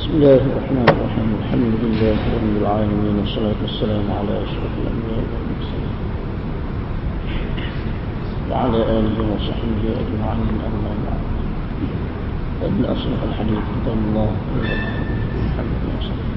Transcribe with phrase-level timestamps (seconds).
[0.00, 1.28] بسم الله الرحمن الرحيم.
[1.40, 5.94] الحمد لله رب العالمين والصلاة والسلام على أشرف الأنبياء والمرسلين.
[8.50, 11.22] وعلى آله وصحبه أجمعين أما بعد.
[12.60, 14.30] فإن أصلح الحديث كتاب الله
[15.44, 16.32] محمد وسلم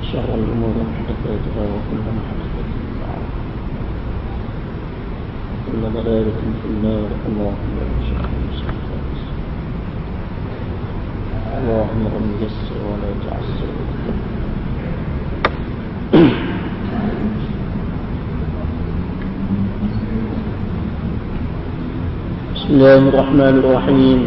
[0.00, 3.20] وشر الأمور محدثاتها وكل محدثة بدعة.
[5.52, 7.08] وكل ضلالة في النار.
[7.28, 7.86] اللهم لا
[11.58, 13.70] اللهم رب يسر ولا تعسر
[22.54, 24.20] بسم الله الرحمن الرحيم.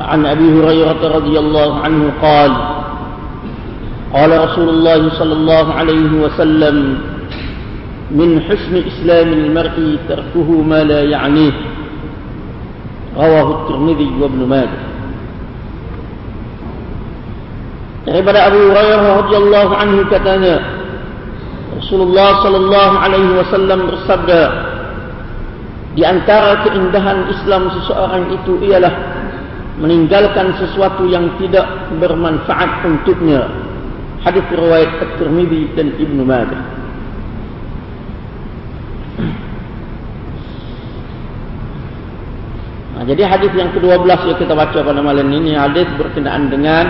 [0.00, 2.52] عن أبي هريرة رضي الله عنه قال
[4.14, 6.76] قال رسول الله صلى الله عليه وسلم
[8.10, 11.52] من حسن إسلام المرء تركه ما لا يعنيه.
[13.16, 14.80] رواه الترمذي وابن ماجه
[18.08, 20.54] عبد أبي هريرة رضي الله عنه كتانا
[21.78, 23.80] رسول الله صلى الله عليه وسلم
[25.90, 28.94] Di antara keindahan Islam seseorang itu ialah
[29.82, 31.66] meninggalkan sesuatu yang tidak
[31.98, 33.50] bermanfaat untuknya.
[34.22, 36.79] Hadis riwayat At-Tirmidzi dan Ibnu Majah.
[43.10, 46.86] Jadi hadis yang ke-12 yang kita baca pada malam ini hadis berkenaan dengan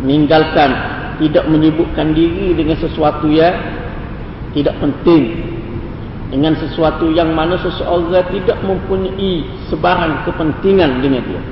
[0.00, 0.72] meninggalkan
[1.20, 3.52] tidak menyibukkan diri dengan sesuatu yang
[4.56, 5.44] tidak penting
[6.32, 11.42] dengan sesuatu yang mana seseorang tidak mempunyai sebarang kepentingan dengan dia.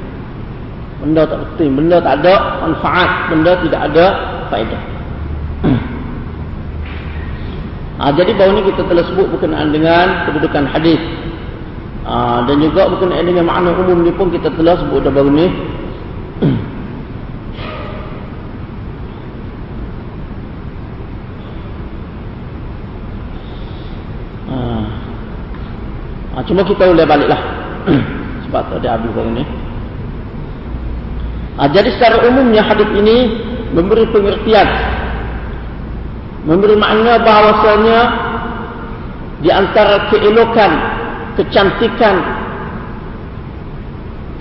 [1.05, 4.06] Benda tak penting, benda tak ada manfaat, benda tidak ada
[4.48, 4.83] faedah.
[8.00, 10.98] Nah, jadi bahawa ini kita telah sebut berkenaan dengan kedudukan hadis
[12.03, 15.47] Aa, dan juga berkenaan dengan makna umum ni pun kita telah sebut dah baru ni.
[26.35, 27.39] Aa, cuma kita boleh baliklah.
[28.51, 29.46] Sebab tu dia habis baru ni.
[31.55, 33.30] Aa, jadi secara umumnya hadis ini
[33.70, 34.67] memberi pengertian
[36.42, 38.01] memberi makna bahawasanya
[39.42, 40.92] di antara keelokan
[41.39, 42.17] kecantikan,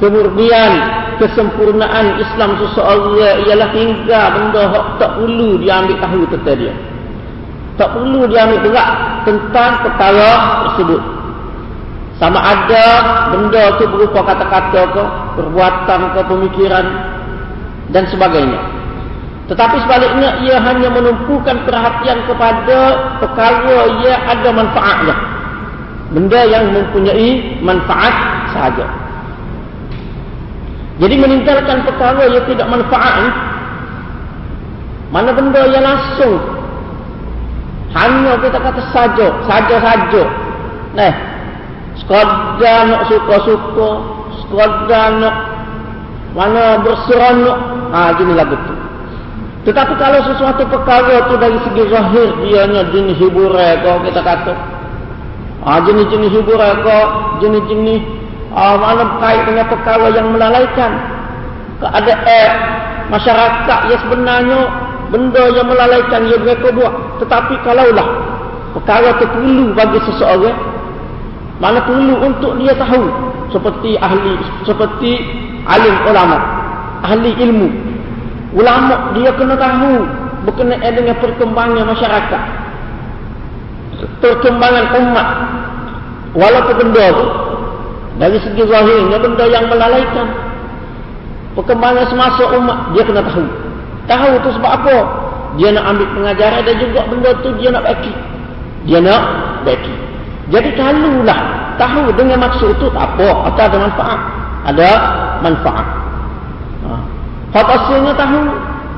[0.02, 0.74] kemurnian,
[1.22, 6.74] kesempurnaan Islam seseorang ialah hingga benda yang tak perlu dia ambil tahu tentang dia.
[7.80, 8.90] Tak perlu dia ambil berat
[9.24, 10.32] tentang perkara
[10.68, 11.02] tersebut.
[12.22, 12.86] Sama ada
[13.34, 15.04] benda itu berupa kata-kata ke,
[15.42, 16.86] perbuatan ke, pemikiran
[17.90, 18.62] dan sebagainya.
[19.50, 22.80] Tetapi sebaliknya ia hanya menumpukan perhatian kepada
[23.20, 25.41] perkara yang ada manfaatnya
[26.12, 28.16] benda yang mempunyai manfaat
[28.52, 28.86] sahaja.
[31.02, 33.32] Jadi meninggalkan perkara yang tidak manfaat ni,
[35.10, 36.38] mana benda yang langsung
[37.92, 40.24] hanya kita kata saja, saja-saja.
[40.94, 41.14] Nah,
[41.98, 43.90] sekadar nak suka-suka,
[44.46, 45.36] sekadar nak
[46.32, 47.58] mana berseronok,
[47.92, 48.78] ha gini lah betul.
[49.62, 54.54] Tetapi kalau sesuatu perkara tu dari segi zahir dia nya jenis hiburan kau kita kata
[55.62, 56.98] Ah jenis-jenis hiburan ke
[57.46, 58.02] jenis-jenis
[58.58, 60.92] ah mana berkait dengan perkara yang melalaikan.
[61.82, 62.50] Keadaan
[63.14, 64.60] masyarakat yang sebenarnya
[65.14, 66.94] benda yang melalaikan yang mereka buat.
[67.22, 68.08] Tetapi kalaulah
[68.74, 70.58] perkara itu perlu bagi seseorang
[71.62, 73.06] mana perlu untuk dia tahu
[73.54, 74.34] seperti ahli
[74.66, 75.12] seperti
[75.70, 76.38] alim ulama
[77.06, 77.70] ahli ilmu.
[78.58, 80.10] Ulama dia kena tahu
[80.50, 82.61] berkenaan dengan perkembangan masyarakat
[84.20, 85.28] perkembangan umat.
[86.32, 87.26] Walaupun benda itu
[88.16, 90.28] dari segi zahirnya benda yang melalaikan.
[91.52, 93.44] Perkembangan semasa umat dia kena tahu.
[94.08, 94.96] Tahu itu sebab apa?
[95.60, 98.14] Dia nak ambil pengajaran dan juga benda tu dia nak baiki
[98.88, 99.22] dia nak
[99.68, 99.94] baiki
[100.52, 101.40] jadi kalaulah
[101.80, 104.20] tahu dengan maksud itu tak apa atau ada manfaat.
[104.68, 104.90] Ada
[105.40, 105.88] manfaat.
[106.84, 106.92] Ha.
[107.56, 108.42] Tahu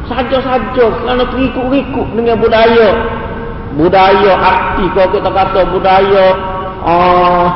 [0.09, 2.89] saja-saja kerana terikut-ikut dengan budaya
[3.75, 6.25] budaya arti kalau kita kata budaya
[6.85, 7.47] uh,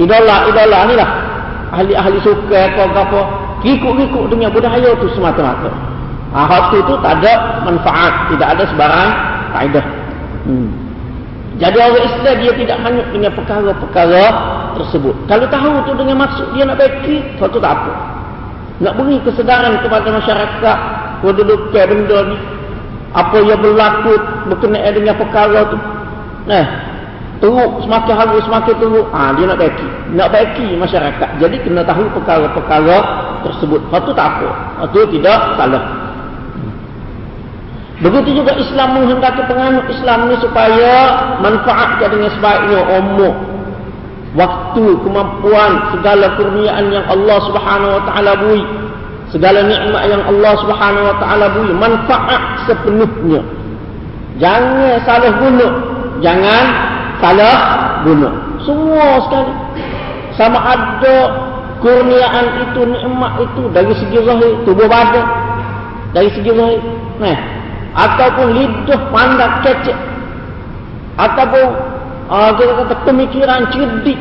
[0.00, 1.10] idola idola ni lah.
[1.74, 3.20] Ahli-ahli suka apa apa.
[3.64, 5.72] Ikut-ikut dengan budaya tu semata-mata.
[6.34, 9.10] Ah hal tu tu tak ada manfaat tidak ada sebarang
[9.54, 9.86] kaedah
[10.50, 10.68] hmm.
[11.62, 14.24] jadi orang Islam dia tidak hanyut dengan perkara-perkara
[14.74, 15.14] tersebut.
[15.30, 17.92] Kalau tahu tu dengan maksud dia nak baiki tu tak apa.
[18.82, 20.78] Nak beri kesedaran kepada masyarakat
[21.22, 22.38] kedudukan benda ni
[23.14, 24.18] apa yang berlaku
[24.50, 25.78] berkenaan dengan perkara tu.
[26.50, 26.64] Nah,
[27.38, 29.06] teruk semakin hari semakin teruk.
[29.14, 29.86] Ha, dia nak baiki
[30.18, 31.28] nak baiki masyarakat.
[31.38, 32.96] Jadi kena tahu perkara-perkara
[33.46, 33.80] tersebut.
[33.86, 34.50] Itu tak apa.
[34.90, 35.84] Itu tidak salah.
[38.02, 40.94] Begitu juga Islam menghendaki penganut Islam ni supaya
[41.38, 42.80] manfaatkan dengan sebaiknya.
[42.98, 43.34] Umur
[44.34, 48.66] waktu kemampuan segala kurniaan yang Allah Subhanahu wa taala beri
[49.34, 53.42] segala nikmat yang Allah Subhanahu wa taala beri manfaat sepenuhnya
[54.38, 55.68] jangan salah guna
[56.22, 56.64] jangan
[57.18, 57.58] salah
[58.04, 58.30] guna.
[58.62, 59.52] Semua sekali.
[60.36, 61.16] Sama ada
[61.80, 65.26] kurniaan itu, nikmat itu dari segi zahir, tubuh badan.
[66.12, 66.80] Dari segi zahir.
[67.18, 67.38] Nah,
[67.94, 69.96] ataupun lidah pandang kecek.
[71.14, 71.66] Ataupun
[72.28, 74.18] uh, kita kata pemikiran cerdik.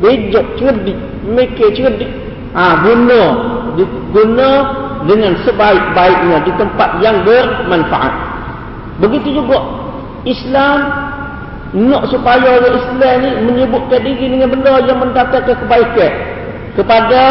[0.00, 0.98] Bijak cerdik.
[1.26, 2.10] Mikir cerdik.
[2.56, 3.22] Ah, ha, guna.
[4.10, 4.50] Guna
[5.08, 8.14] dengan sebaik-baiknya di tempat yang bermanfaat.
[9.00, 9.58] Begitu juga
[10.28, 10.78] Islam
[11.70, 16.12] nak supaya orang Islam ni menyebutkan diri dengan benda yang mendatangkan kebaikan.
[16.76, 17.22] Kepada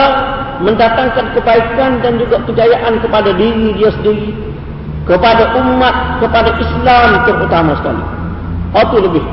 [0.60, 4.34] mendatangkan kebaikan dan juga kejayaan kepada diri dia sendiri.
[5.06, 8.04] Kepada umat kepada Islam terutama sekali.
[8.78, 9.26] Itu lebih.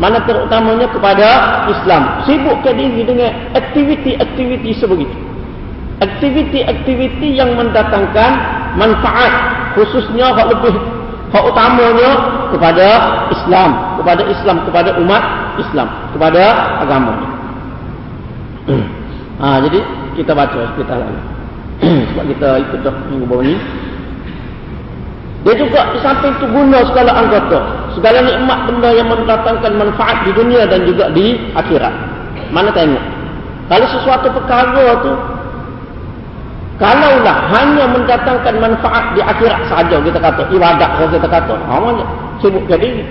[0.00, 1.28] Mana terutamanya kepada
[1.68, 2.24] Islam.
[2.24, 5.21] Sibukkan diri dengan aktiviti-aktiviti sebegitu
[6.02, 8.30] aktiviti-aktiviti yang mendatangkan
[8.74, 9.32] manfaat
[9.78, 10.74] khususnya hak lebih
[11.32, 12.10] hak utamanya
[12.52, 12.88] kepada
[13.32, 15.22] Islam, kepada Islam, kepada umat
[15.56, 16.42] Islam, kepada
[16.84, 17.12] agama.
[19.40, 19.80] ha, jadi
[20.18, 21.20] kita baca kita lalu.
[22.12, 23.56] Sebab kita ikut dah minggu bawah ni.
[25.42, 27.90] Dia juga di samping itu guna segala anggota.
[27.98, 31.90] Segala nikmat benda yang mendatangkan manfaat di dunia dan juga di akhirat.
[32.54, 33.02] Mana tengok.
[33.66, 35.12] Kalau sesuatu perkara tu
[36.80, 42.04] Kalaulah hanya mendatangkan manfaat di akhirat saja kita kata ibadat saja kita kata, ha mana
[42.40, 43.04] sibuk jadi.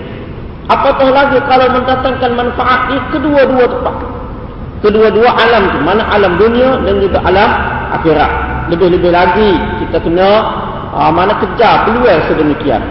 [0.66, 3.96] Apatah lagi kalau mendatangkan manfaat di kedua-dua tempat.
[4.82, 7.50] Kedua-dua alam tu, mana alam dunia dan juga alam
[8.02, 8.32] akhirat.
[8.74, 9.52] Lebih-lebih lagi
[9.86, 10.30] kita kena
[10.96, 12.82] uh, mana kejar peluang sedemikian.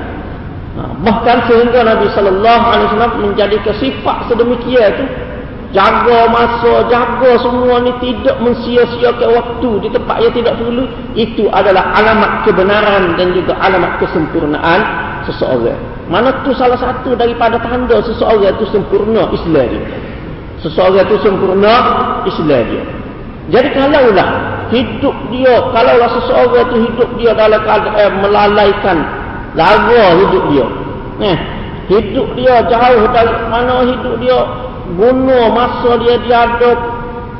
[0.79, 5.05] Uh, bahkan sehingga Nabi sallallahu alaihi wasallam menjadikan sifat sedemikian itu
[5.71, 10.85] jaga masa, jaga semua ni tidak mensia-siakan waktu di tempat yang tidak perlu.
[11.15, 14.81] Itu adalah alamat kebenaran dan juga alamat kesempurnaan
[15.31, 15.79] seseorang.
[16.11, 19.69] Mana tu salah satu daripada tanda seseorang itu sempurna Islam?
[19.71, 19.83] Dia
[20.61, 21.75] seseorang itu sempurna
[22.27, 22.65] Islam.
[22.69, 22.85] Dia
[23.51, 24.31] jadi kalaulah
[24.71, 28.99] hidup dia kalaulah seseorang itu hidup dia dalam keadaan eh, melalaikan
[29.59, 30.67] lara hidup dia.
[31.21, 31.39] Eh,
[31.91, 34.39] hidup dia jauh dari mana hidup dia
[34.95, 36.71] guna masa dia dia ada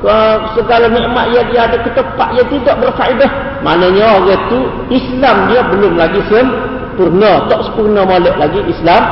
[0.01, 0.19] ke
[0.57, 3.31] segala nikmat yang dia ada ke tempat yang tidak berfaedah.
[3.61, 4.59] Maknanya orang itu
[4.89, 9.03] Islam dia belum lagi sempurna tak sempurna malik lagi Islam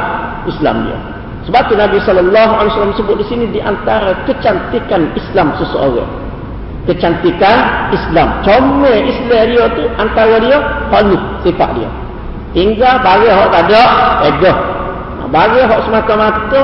[0.49, 0.99] Islam dia.
[1.49, 6.09] Sebab tu Nabi SAW sebut di sini di antara kecantikan Islam seseorang.
[6.85, 8.45] Kecantikan Islam.
[8.45, 10.57] Comel Islam dia tu antara dia
[10.89, 11.89] panuh sifat dia.
[12.57, 13.83] Tinggal bagi orang tak ada
[14.25, 14.57] edah
[15.29, 16.63] bagi orang semata-mata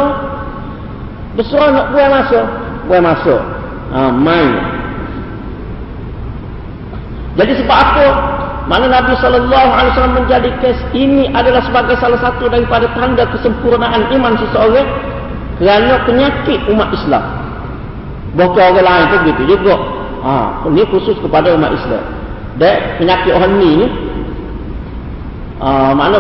[1.35, 2.41] Bersuara nak buang masa.
[2.87, 3.37] Buang masa.
[3.95, 4.51] Ha, main.
[7.35, 8.07] Jadi sebab apa?
[8.65, 14.89] Mana Nabi SAW menjadikan ini adalah sebagai salah satu daripada tanda kesempurnaan iman seseorang
[15.61, 17.23] kerana penyakit umat Islam.
[18.35, 19.75] Bukan orang lain pun begitu juga.
[20.25, 22.03] Ha, ini khusus kepada umat Islam.
[22.57, 23.87] Dan penyakit orang ni ni
[25.59, 26.19] ha, mana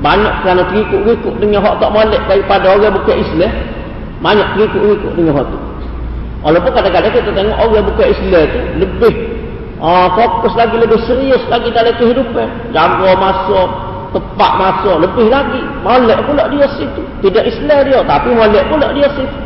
[0.00, 3.52] banyak kerana terikut-ikut dengan hak tak malik daripada orang bukan Islam
[4.20, 5.58] banyak ikut-ikut dengan hati.
[6.40, 9.14] Walaupun kadang-kadang kita tengok orang bukan Islam tu lebih
[9.80, 12.48] uh, fokus lagi, lebih serius lagi dalam kehidupan.
[12.72, 13.60] Jaga masa,
[14.12, 15.60] tepat masa, lebih lagi.
[15.84, 17.02] Malik pula dia situ.
[17.24, 19.38] Tidak Islam dia, tapi malik pula dia situ.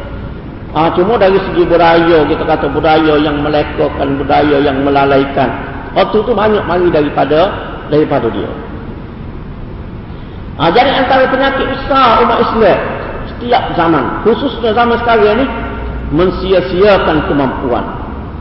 [0.75, 5.50] Uh, cuma dari segi budaya, kita kata budaya yang melekotkan, budaya yang melalaikan.
[5.95, 7.54] Waktu tu banyak mari daripada
[7.90, 8.50] daripada dia.
[10.59, 12.78] Uh, jadi antara penyakit besar umat Islam
[13.35, 15.47] setiap zaman khususnya zaman sekarang ini
[16.14, 17.85] mensia-siakan kemampuan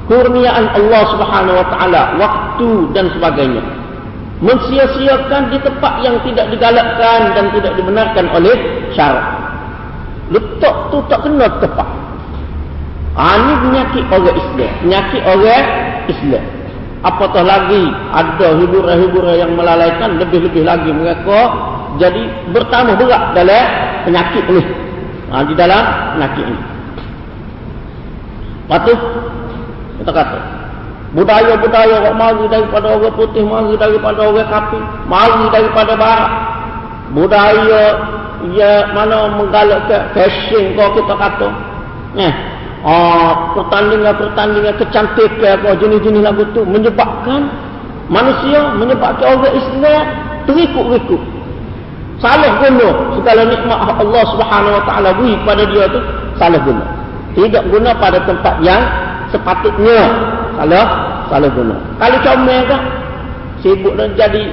[0.06, 3.64] kurniaan Allah Subhanahu wa taala waktu dan sebagainya.
[4.44, 8.56] Mensia-siakan di tempat yang tidak digalakkan dan tidak dibenarkan oleh
[8.92, 9.24] syarak.
[10.28, 11.88] Letak tu tak kena tepat
[13.18, 15.66] ha, ini penyakit orang Islam penyakit orang
[16.10, 16.44] Islam
[17.04, 17.84] apatah lagi
[18.16, 21.40] ada hiburan-hiburan yang melalaikan lebih-lebih lagi mereka
[22.00, 22.24] jadi
[22.56, 23.66] bertambah berat dalam
[24.08, 24.64] penyakit ini
[25.30, 25.84] ha, di dalam
[26.18, 26.62] penyakit ini.
[28.64, 28.94] Lepas tu,
[30.00, 30.40] kita kata,
[31.14, 34.80] budaya-budaya orang mari daripada orang putih, mari daripada orang kapi,
[35.10, 36.32] mari daripada barat.
[37.14, 37.84] Budaya
[38.58, 41.50] ya mana menggalakkan fashion kau kita kata.
[42.18, 42.34] Eh,
[42.84, 47.48] ah pertandingan-pertandingan kecantikan apa jenis-jenis lagu tu menyebabkan
[48.12, 50.04] manusia menyebabkan orang Islam
[50.48, 51.22] terikut-ikut.
[52.20, 52.88] Salah guna
[53.20, 56.00] segala nikmat Allah Subhanahu Wa Taala beri pada dia tu
[56.40, 56.84] salah guna.
[57.34, 58.84] Tidak guna pada tempat yang
[59.32, 60.00] sepatutnya.
[60.60, 60.86] Salah
[61.28, 61.76] salah guna.
[62.00, 62.82] Kalau comel kan
[63.64, 64.52] sibuk dan jadi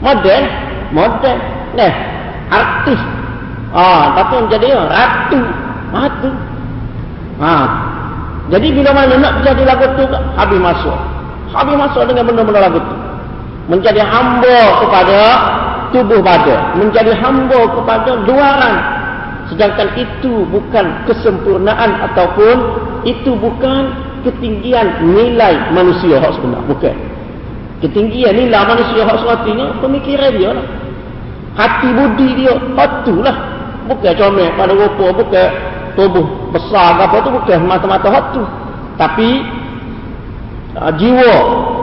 [0.00, 0.42] model,
[0.92, 1.36] model.
[1.76, 1.92] Nah,
[2.48, 3.00] artis.
[3.76, 5.40] Ah, tapi jadi ratu.
[5.92, 6.30] Ratu.
[7.42, 7.66] Ah.
[8.46, 10.06] Jadi bila mana nak jadi lagu tu
[10.38, 10.96] habis masuk.
[11.50, 12.96] Habis masuk dengan benda-benda lagu tu.
[13.66, 15.20] Menjadi hamba kepada
[15.90, 16.78] tubuh badan.
[16.78, 18.74] Menjadi hamba kepada luaran.
[19.50, 22.56] Sedangkan itu bukan kesempurnaan ataupun
[23.06, 26.62] itu bukan ketinggian nilai manusia hak sebenar.
[26.70, 26.94] Bukan.
[27.82, 30.66] Ketinggian nilai manusia hak sebenarnya pemikiran dia lah
[31.56, 32.52] hati budi dia
[33.24, 33.36] lah
[33.88, 35.48] bukan comel pada rupa bukan
[35.96, 38.42] tubuh besar ke apa tu bukan mata-mata hati
[39.00, 39.28] tapi
[40.76, 41.34] uh, jiwa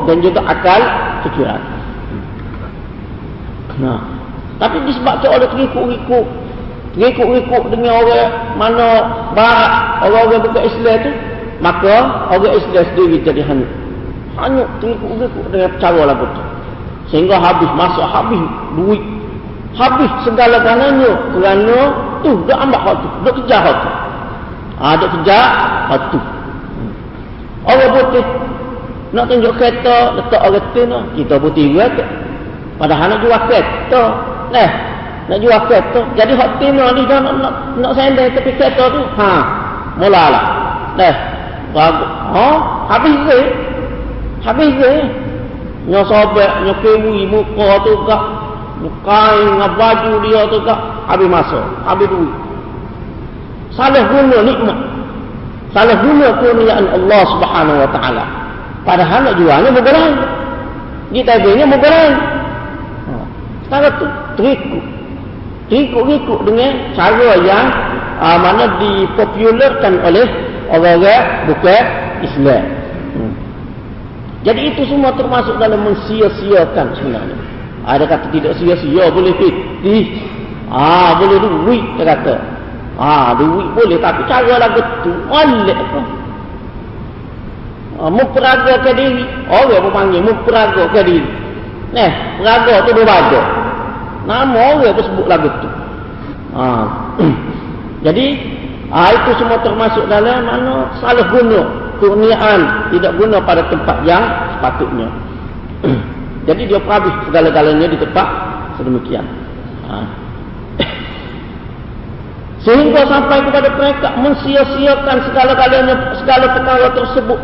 [0.05, 0.81] dan juga akal
[1.27, 1.61] fikiran
[3.81, 4.01] nah.
[4.61, 6.25] Tapi disebabkan oleh terikut-ikut
[6.93, 8.87] terikut-ikut dengan orang mana
[9.33, 9.73] barat
[10.05, 11.11] orang-orang bukan Islam tu
[11.57, 11.95] maka
[12.29, 13.71] orang Islam sendiri jadi hanyut.
[14.37, 16.43] Hanyut terikut-ikut dengan cara lagu tu.
[17.09, 18.41] Sehingga habis masa habis
[18.77, 19.01] duit
[19.73, 21.77] habis segala-galanya kerana
[22.21, 23.89] tu dah ambil hak tu dah kejar hak tu
[24.79, 25.45] ha, dah kejar
[25.89, 26.19] hak tu
[27.63, 28.25] orang putih.
[29.13, 30.81] Nak tunjuk kereta letak orang tu.
[30.89, 30.99] No.
[31.13, 32.03] kita putih juga ke?
[32.81, 34.03] Padahal nak jual kereta.
[34.49, 34.69] Nah
[35.29, 36.01] nak jual kereta.
[36.17, 39.01] Jadi hak tu no, dah nak, nak, nak sendai tepi kereta tu.
[39.21, 39.31] Ha
[40.01, 40.45] mulalah.
[40.97, 41.15] Dah
[41.71, 42.09] bagus.
[42.33, 42.47] Ha
[42.89, 43.39] habis ke?
[44.43, 44.91] Habis ke?
[45.83, 47.93] Nyo sobek nyo kewi muka tu
[49.03, 52.31] kain dengan baju dia tu tak habis masa habis duit
[53.73, 54.77] salah guna nikmat.
[55.73, 58.25] Salah guna kurniaan Allah subhanahu wa ta'ala.
[58.83, 60.13] Padahal nak jualnya bergerak
[61.13, 62.13] kita berinya bergerak
[63.69, 64.05] cara tu
[64.37, 64.85] terikut.
[65.71, 67.65] Terikut-ikut dengan cara yang
[68.21, 70.27] uh, mana dipopularkan oleh
[70.69, 71.83] orang-orang bukan
[72.21, 72.63] Islam.
[73.13, 73.33] Hmm.
[74.41, 77.37] jadi itu semua termasuk dalam mensia-siakan sebenarnya.
[77.83, 79.33] Ada kata tidak sia-sia boleh.
[79.37, 80.05] Fitih.
[80.69, 82.35] Ah boleh duit dia kata.
[82.93, 86.01] Ah duit boleh tapi cara lagu tu molek tu.
[87.97, 89.25] Ah memperaga ke diri.
[89.49, 91.29] Orang pun panggil memperaga ke diri.
[91.93, 93.41] Nah, peraga tu berbada.
[94.25, 95.69] Nama orang pun sebut lagu tu.
[96.53, 96.85] Ah.
[98.05, 98.25] Jadi
[98.93, 104.21] ah itu semua termasuk dalam mana salah guna kurniaan tidak guna pada tempat yang
[104.57, 105.07] sepatutnya.
[106.47, 108.27] Jadi dia perhabis segala-galanya di tempat
[108.75, 109.25] sedemikian.
[109.87, 109.97] Ha.
[112.63, 117.39] Sehingga sampai kepada mereka mensia-siakan segala-galanya, segala perkara tersebut.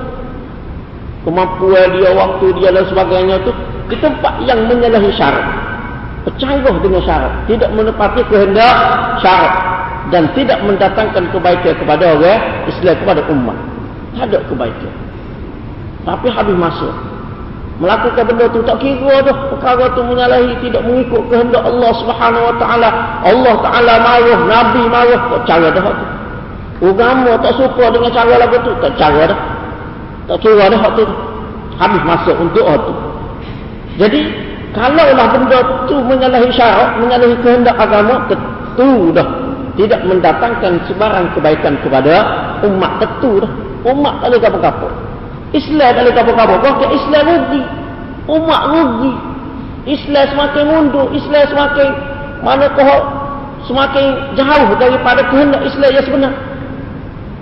[1.28, 3.52] Kemampuan dia, waktu dia dan sebagainya itu
[3.92, 5.48] di tempat yang menyalahi syarat.
[6.24, 7.34] Percaya dengan syarat.
[7.52, 8.76] Tidak menepati kehendak
[9.20, 9.54] syarat.
[10.10, 13.58] Dan tidak mendatangkan kebaikan kepada orang Islam, kepada umat.
[14.16, 14.94] Tak ada kebaikan.
[16.08, 16.94] Tapi habis masuk
[17.80, 19.36] melakukan benda tu tak kira dah.
[19.56, 22.90] Perkara tu menyalahi tidak mengikut kehendak Allah Subhanahu wa taala.
[23.24, 26.06] Allah taala marah nabi marah tak cara dah tu.
[26.80, 29.40] Agama tak suka dengan cara lagu tu tak cara dah.
[30.28, 31.04] Tak kira dah tu.
[31.80, 32.94] Habis masuk untuk tu.
[34.00, 34.22] Jadi
[34.76, 39.28] kalau lah benda tu menyalahi syarat menyalahi kehendak agama tentu dah.
[39.80, 42.16] Tidak mendatangkan sebarang kebaikan kepada
[42.68, 43.52] umat tentu dah.
[43.88, 44.92] Umat tak boleh kapal-kapal
[45.50, 46.58] Islam boleh kapal-kapal.
[46.62, 47.62] Kau Islam rugi.
[48.30, 49.14] Umat rugi.
[49.90, 51.08] Islam semakin mundur.
[51.16, 51.88] Islam semakin
[52.46, 52.98] mana kau
[53.66, 54.06] semakin
[54.38, 56.34] jauh daripada kehendak Islam yang sebenar.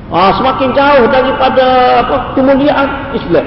[0.08, 1.66] Ah, semakin jauh daripada
[2.08, 3.46] apa kemuliaan Islam.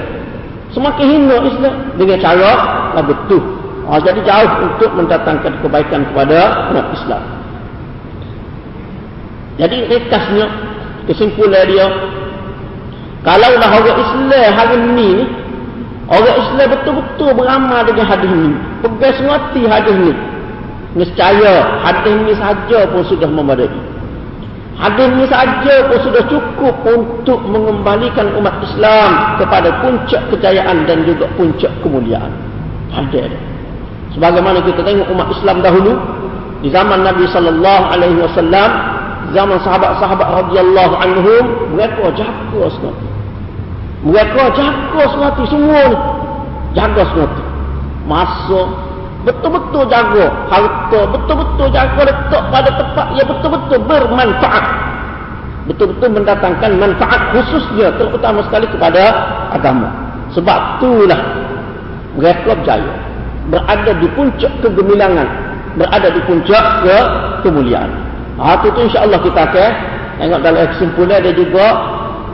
[0.71, 2.51] Semakin hina Islam dengan cara
[2.93, 3.41] lah betul.
[3.89, 7.23] Ah, jadi jauh untuk mendatangkan kebaikan kepada umat Islam.
[9.57, 10.45] Jadi ringkasnya
[11.09, 11.85] kesimpulan dia
[13.21, 15.09] kalau dah orang Islam hari ni ni,
[16.09, 18.51] orang Islam betul-betul beramal dengan hadis ni.
[18.81, 20.13] Pegang semati hadis ni.
[20.97, 23.69] Nescaya hadis ni saja pun sudah memadai.
[24.81, 31.29] Hadis ni saja pun sudah cukup untuk mengembalikan umat Islam kepada puncak kejayaan dan juga
[31.37, 32.33] puncak kemuliaan.
[32.89, 33.29] Ada.
[34.17, 35.93] Sebagaimana kita tengok umat Islam dahulu
[36.65, 38.69] di zaman Nabi sallallahu alaihi wasallam,
[39.29, 41.43] zaman sahabat-sahabat radhiyallahu anhum,
[41.77, 43.10] mereka jaga sekali.
[44.01, 45.97] Mereka jaga semua semua ni.
[46.73, 47.43] Jaga semua tu.
[48.09, 48.67] Masuk
[49.21, 54.65] Betul-betul jaga harta, betul-betul jaga letak pada tempat yang betul-betul bermanfaat.
[55.69, 59.13] Betul-betul mendatangkan manfaat khususnya terutama sekali kepada
[59.53, 59.93] agama.
[60.33, 61.21] Sebab itulah
[62.17, 62.93] mereka berjaya.
[63.53, 65.29] Berada di puncak kegemilangan.
[65.77, 66.97] Berada di puncak ke
[67.45, 67.93] kemuliaan.
[68.41, 69.71] Ha, itu tu insyaAllah kita akan
[70.17, 71.65] tengok dalam kesimpulan ada juga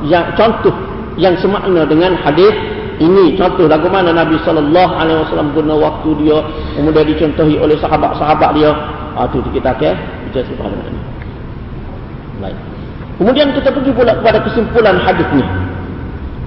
[0.08, 0.72] yang contoh
[1.18, 2.54] yang semakna dengan hadis
[2.98, 6.38] ini contoh lagu mana Nabi sallallahu alaihi wasallam guna waktu dia
[6.74, 8.74] kemudian dicontohi oleh sahabat-sahabat dia.
[9.18, 9.94] Ah tu kita ke
[10.30, 11.02] kita sebut ini.
[12.42, 12.58] Baik.
[13.18, 15.46] Kemudian kita pergi pula kepada kesimpulan hadis ni.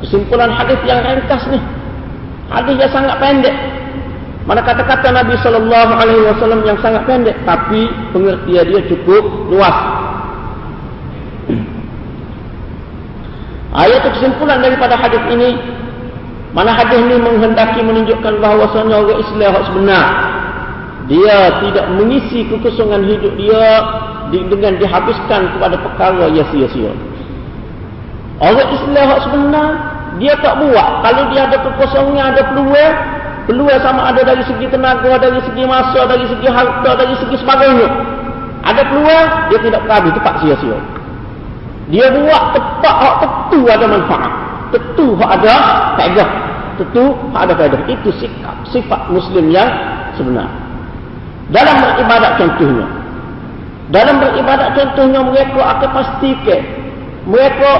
[0.07, 1.59] Kesimpulan hadis yang ringkas ni.
[2.50, 3.55] Hadis yang sangat pendek.
[4.47, 10.00] Mana kata-kata Nabi sallallahu alaihi wasallam yang sangat pendek tapi pengertian dia cukup luas.
[13.71, 15.55] Ayat kesimpulan daripada hadis ini
[16.50, 20.07] mana hadis ini menghendaki menunjukkan bahawasanya orang Islam yang sebenar.
[21.07, 23.67] Dia tidak mengisi kekosongan hidup dia
[24.31, 26.91] dengan dihabiskan kepada perkara yang sia-sia.
[28.43, 29.69] Orang Islam yang sebenar,
[30.19, 30.91] dia tak buat.
[31.07, 32.95] Kalau dia ada kekosongan, ada peluang,
[33.47, 37.89] peluang sama ada dari segi tenaga, dari segi masa, dari segi harta, dari segi sebagainya.
[38.67, 40.79] Ada peluang, dia tidak berhabis tempat sia-sia.
[41.90, 44.32] Dia buat tempat hak tentu ada manfaat.
[44.70, 45.54] Tentu ada
[45.99, 46.30] faedah.
[46.78, 47.04] Tentu
[47.35, 47.80] ada faedah.
[47.90, 49.68] Itu sikap sifat muslim yang
[50.14, 50.47] sebenar.
[51.50, 52.87] Dalam beribadat contohnya.
[53.90, 56.62] Dalam beribadat contohnya mereka akan pastikan
[57.28, 57.70] mereka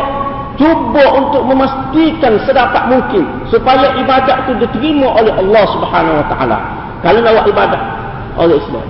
[0.61, 6.59] cuba untuk memastikan sedapat mungkin supaya ibadat itu diterima oleh Allah Subhanahu Wa Taala.
[7.01, 7.83] Kalau nak buat ibadat
[8.37, 8.87] oleh Islam.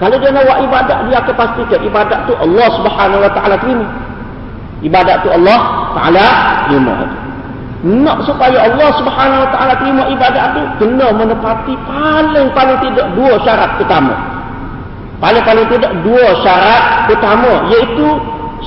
[0.00, 3.86] Kalau dia nak buat ibadat dia akan pastikan ibadat tu Allah Subhanahu Wa Taala terima
[4.82, 6.26] ibadat tu Allah Taala
[6.68, 6.94] terima
[7.82, 13.34] nak supaya Allah Subhanahu Wa Taala terima ibadat itu kena menepati paling paling tidak dua
[13.42, 14.14] syarat utama.
[15.18, 18.06] Paling paling tidak dua syarat utama iaitu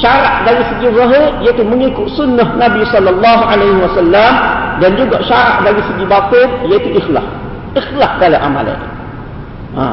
[0.03, 4.31] syarat dari segi zahir iaitu mengikut sunnah Nabi sallallahu alaihi wasallam
[4.83, 7.27] dan juga syarat dari segi batin iaitu ikhlas.
[7.71, 8.79] Ikhlas dalam amalan.
[9.79, 9.83] Ha.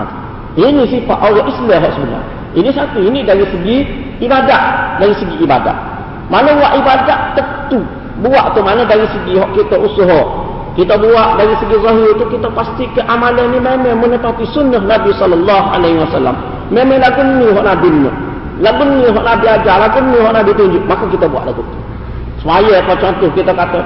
[0.59, 2.23] Ini sifat orang Islam sebenarnya.
[2.53, 3.77] Ini satu, ini dari segi
[4.21, 5.92] ibadat, dari segi ibadat.
[6.33, 7.37] Mana buat ibadat?
[7.37, 7.85] Tentu.
[8.25, 10.21] Buat tu mana dari segi kita usaha.
[10.73, 15.13] Kita buat dari segi zahir itu kita pasti ke amalan ni memang menepati sunnah Nabi
[15.13, 16.33] sallallahu alaihi wasallam.
[16.73, 18.11] Memang lagu ni hak Nabi ni.
[18.65, 20.83] Lagu ni hak Nabi ajar lagu ni hak Nabi tunjuk.
[20.89, 21.77] Maka kita buat lagu tu.
[22.41, 23.81] Semaya apa contoh kita kata?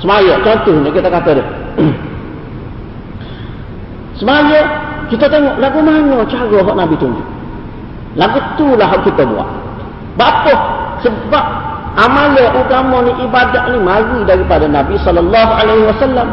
[0.00, 1.46] Semaya contohnya kita kata dia.
[4.18, 4.60] Semaya
[5.12, 7.26] kita tengok lagu mana cara hak Nabi tunjuk.
[8.16, 9.48] Lagu tu lah hak kita buat.
[10.16, 10.54] Bapa
[11.04, 11.44] sebab
[11.96, 16.28] amalan utama ni ibadat ni mari daripada Nabi sallallahu alaihi wasallam.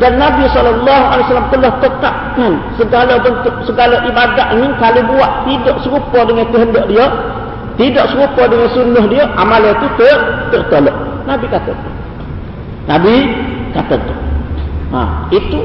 [0.00, 5.76] Dan Nabi sallallahu alaihi wasallam telah tetapkan segala bentuk segala ibadat ni kalau buat tidak
[5.84, 7.06] serupa dengan kehendak dia
[7.80, 10.18] tidak serupa dengan sunnah dia amalan itu ter
[10.52, 10.96] tertolak.
[11.24, 11.72] Nabi kata
[12.90, 13.14] Nabi
[13.72, 14.14] kata tu.
[14.92, 15.00] Ha,
[15.32, 15.60] itu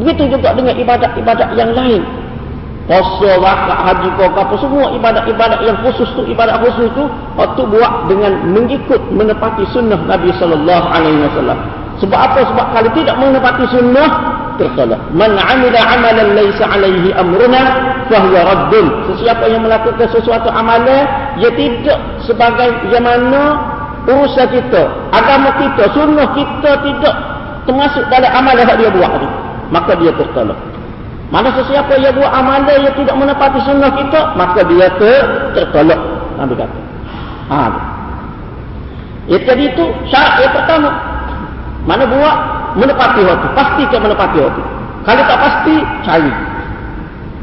[0.00, 2.02] begitu juga dengan ibadat-ibadat yang lain
[2.84, 7.04] puasa, zakat, haji, kau apa semua ibadat-ibadat yang khusus tu, ibadat khusus tu,
[7.36, 11.58] waktu buat dengan mengikut menepati sunnah Nabi sallallahu alaihi wasallam.
[12.02, 12.40] Sebab apa?
[12.52, 14.10] Sebab kalau tidak menepati sunnah
[14.60, 14.98] tersalah.
[15.16, 17.62] Man 'amila 'amalan laysa 'alaihi amruna
[18.12, 18.86] fahuwa raddun.
[19.14, 21.08] Sesiapa yang melakukan sesuatu amalan
[21.40, 23.56] ia tidak sebagai yang mana
[24.04, 24.82] urusan kita,
[25.16, 27.14] agama kita, sunnah kita tidak
[27.64, 29.12] termasuk dalam amalan yang dia buat
[29.72, 30.73] maka dia tertolak.
[31.32, 35.24] Mana sesiapa yang buat amalan yang tidak menepati sunnah kita, maka dia ter
[35.56, 36.00] tertolak.
[36.36, 36.78] Nabi kata.
[37.48, 37.60] Ha.
[39.30, 40.90] Ya, jadi itu syarat yang pertama.
[41.88, 42.36] Mana buat
[42.76, 43.46] menepati waktu.
[43.56, 44.62] Pastikan menepati waktu.
[45.04, 46.32] Kalau tak pasti, cari.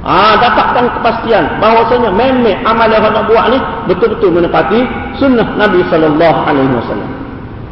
[0.01, 4.81] Ah, ha, dapatkan kepastian bahawasanya memang amalan yang nak buat ni betul-betul menepati
[5.21, 7.09] sunnah Nabi sallallahu alaihi wasallam.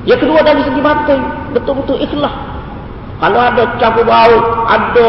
[0.06, 1.19] Yang kedua dari segi batin,
[1.58, 2.34] betul-betul ikhlas.
[3.17, 4.36] Kalau ada campur bau,
[4.69, 5.08] ada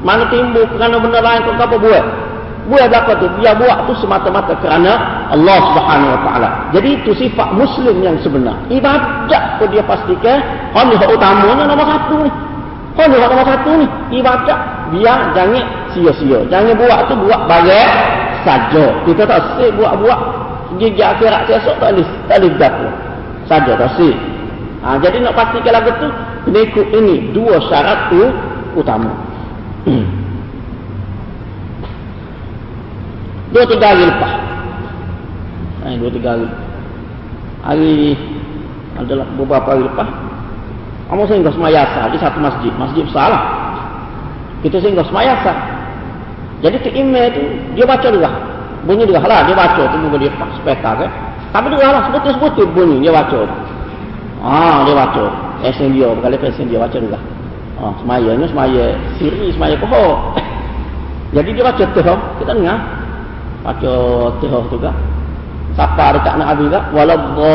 [0.00, 2.04] mana timbul kerana benda lain kau apa buat?
[2.70, 3.26] Buat apa tu?
[3.40, 6.48] Dia buat tu semata-mata kerana Allah Subhanahu Wa Taala.
[6.70, 8.56] Jadi itu sifat Muslim yang sebenar.
[8.70, 10.38] Ibadat pun dia pastikan.
[10.88, 12.30] Ni hak utamanya nombor satu ni.
[12.96, 13.86] Ni hak nombor satu ni.
[14.22, 14.58] Ibadat.
[14.94, 16.46] Biar jangan sia-sia.
[16.46, 17.84] Jangan buat tu buat bagai
[18.46, 18.84] saja.
[19.04, 20.20] Kita tak sih buat-buat.
[20.78, 22.08] Gigi akhirat esok tak boleh.
[22.30, 22.88] Tak boleh berapa.
[23.50, 24.14] Saja tak sih.
[24.80, 26.08] Ha, jadi nak pastikan lagu tu.
[26.46, 27.34] Kena ikut ini.
[27.34, 28.30] Dua syarat tu
[28.78, 29.29] utama.
[29.88, 30.04] Hmm.
[33.50, 34.32] Dua tiga hari lepas.
[35.88, 36.48] Eh, dua tiga hari.
[37.60, 37.94] Hari
[39.00, 40.08] adalah beberapa hari lepas.
[41.10, 42.72] Kamu saya enggak semayasa di satu masjid.
[42.78, 43.44] Masjid besar lah.
[44.62, 45.58] Kita singgah semaya sah.
[46.60, 47.42] Jadi tu email tu
[47.74, 48.30] dia baca juga.
[48.84, 51.10] Bunyi juga lah dia baca tu bukan dia spekar kan.
[51.50, 53.48] Tapi juga lah sebetul-sebetul bunyi dia baca.
[54.44, 55.24] Ah dia baca.
[55.64, 57.18] Esen dia berkali pesen dia baca juga.
[57.80, 60.36] Ah semaya ni semaya siri semaya pohon.
[61.36, 62.02] Jadi dia baca tu
[62.44, 62.76] kita dengar.
[63.64, 63.92] Baca
[64.36, 64.92] tu juga.
[65.78, 66.92] Siapa dekat habis tak?
[66.92, 67.48] Waladhalin.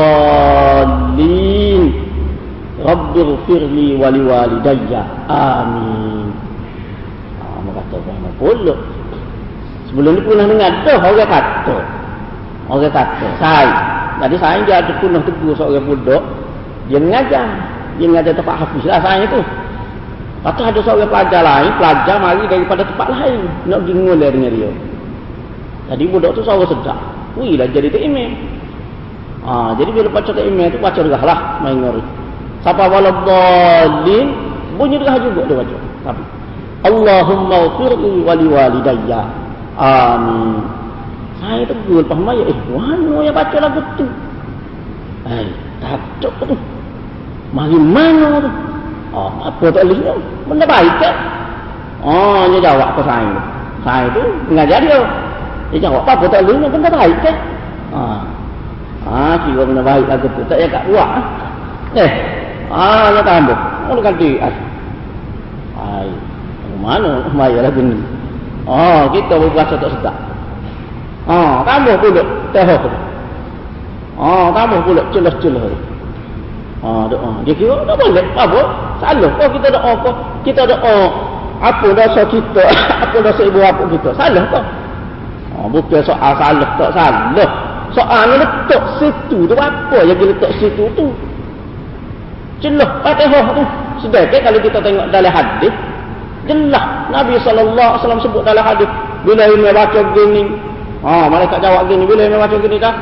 [2.81, 5.05] Rabbir firli wali walidayya.
[5.29, 6.33] Amin.
[7.39, 8.77] Ah, mereka kata Muhammad puluk.
[9.91, 11.77] Sebelum ni pernah dengar dah orang kata.
[12.65, 13.77] Orang kata, saya.
[14.25, 16.23] Jadi saya dia ada punah tegur seorang budak.
[16.89, 17.45] Dia mengajar.
[17.95, 19.43] Dia mengajar tempat hafiz lah saya tu.
[20.45, 23.49] Lepas ada seorang pelajar lain, pelajar mari daripada tempat lain.
[23.65, 24.71] Nak pergi ngulai dengan dia.
[25.89, 26.99] Jadi budak tu seorang sedap.
[27.33, 28.29] Wih lah jadi tak email.
[29.41, 32.03] Ha, jadi bila baca tak email tu baca dah lah main ngori.
[32.61, 34.27] Siapa waladhalin
[34.77, 35.77] bunyi dah juga dia baca.
[36.05, 36.23] Tapi
[36.85, 39.21] Allahumma ufirli wali walidayya.
[39.81, 40.61] Amin.
[41.41, 42.45] Saya tegur lepas maya.
[42.45, 44.05] Eh, mana yang baca lagu tu?
[45.25, 45.49] Hai,
[45.81, 46.53] tak tu.
[47.49, 48.74] Mari mana tu?
[49.15, 51.15] Oh, apa tak boleh Benda baik kan?
[52.03, 53.31] Oh, dia jawab ke saya.
[53.87, 54.99] Saya tu mengajar dia.
[55.71, 57.35] Dia jawab apa tak boleh benda baik kan?
[57.95, 58.03] Ha.
[59.07, 60.43] Ha, kira benda baik lagu tu.
[60.51, 61.09] Tak payah kat luar.
[61.95, 62.11] Eh.
[62.75, 63.57] Ha, dia tambah.
[63.87, 64.29] Mana ganti?
[65.79, 66.07] Hai.
[66.83, 67.97] Mana bayar lagu ni?
[68.67, 70.15] Oh, kita berpuasa tak sedap.
[71.31, 71.95] Ha, tambah.
[72.51, 72.89] Teh tu.
[74.19, 75.94] Ha, tambah pula celah-celah.
[76.85, 77.41] Ha, doa.
[77.41, 78.25] Dia kira tak boleh.
[78.37, 78.61] Apa?
[79.01, 79.31] Salah.
[79.41, 80.11] Oh, kita doa apa?
[80.45, 80.97] Kita doa
[81.65, 82.63] apa dosa kita?
[83.09, 84.09] apa dosa ibu apa kita?
[84.13, 84.65] Salah tak?
[85.57, 87.49] Oh, bukan soal salah tak salah.
[87.95, 91.09] Soal ni letak situ tu apa yang dia letak situ tu?
[92.61, 93.63] Jelas Fatihah tu.
[94.05, 95.73] Sedangkan kalau kita tengok dalam hadis,
[96.45, 98.89] jelas Nabi SAW sebut dalam hadis
[99.25, 100.43] bila ini baca gini,
[101.01, 102.93] ha, malaikat jawab gini, bila ini baca gini dah,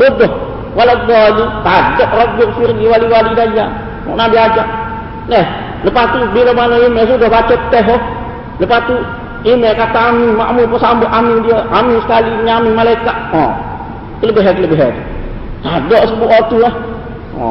[0.00, 0.45] sudah
[0.76, 3.66] waladhali tajak rabbi firli wali wali daya.
[4.06, 4.68] Nabi ajak.
[5.26, 5.46] Nah,
[5.82, 7.86] lepas tu bila mana ini sudah baca teh,
[8.62, 8.94] lepas tu
[9.46, 11.62] ini kata amin, makmur pun sambut amin dia.
[11.70, 13.16] Amin sekali, amin malaikat.
[13.30, 13.42] Ha.
[14.18, 14.94] Kelebihan, kelebihan.
[15.62, 16.74] Ada sebut waktu lah.
[17.38, 17.46] Ha.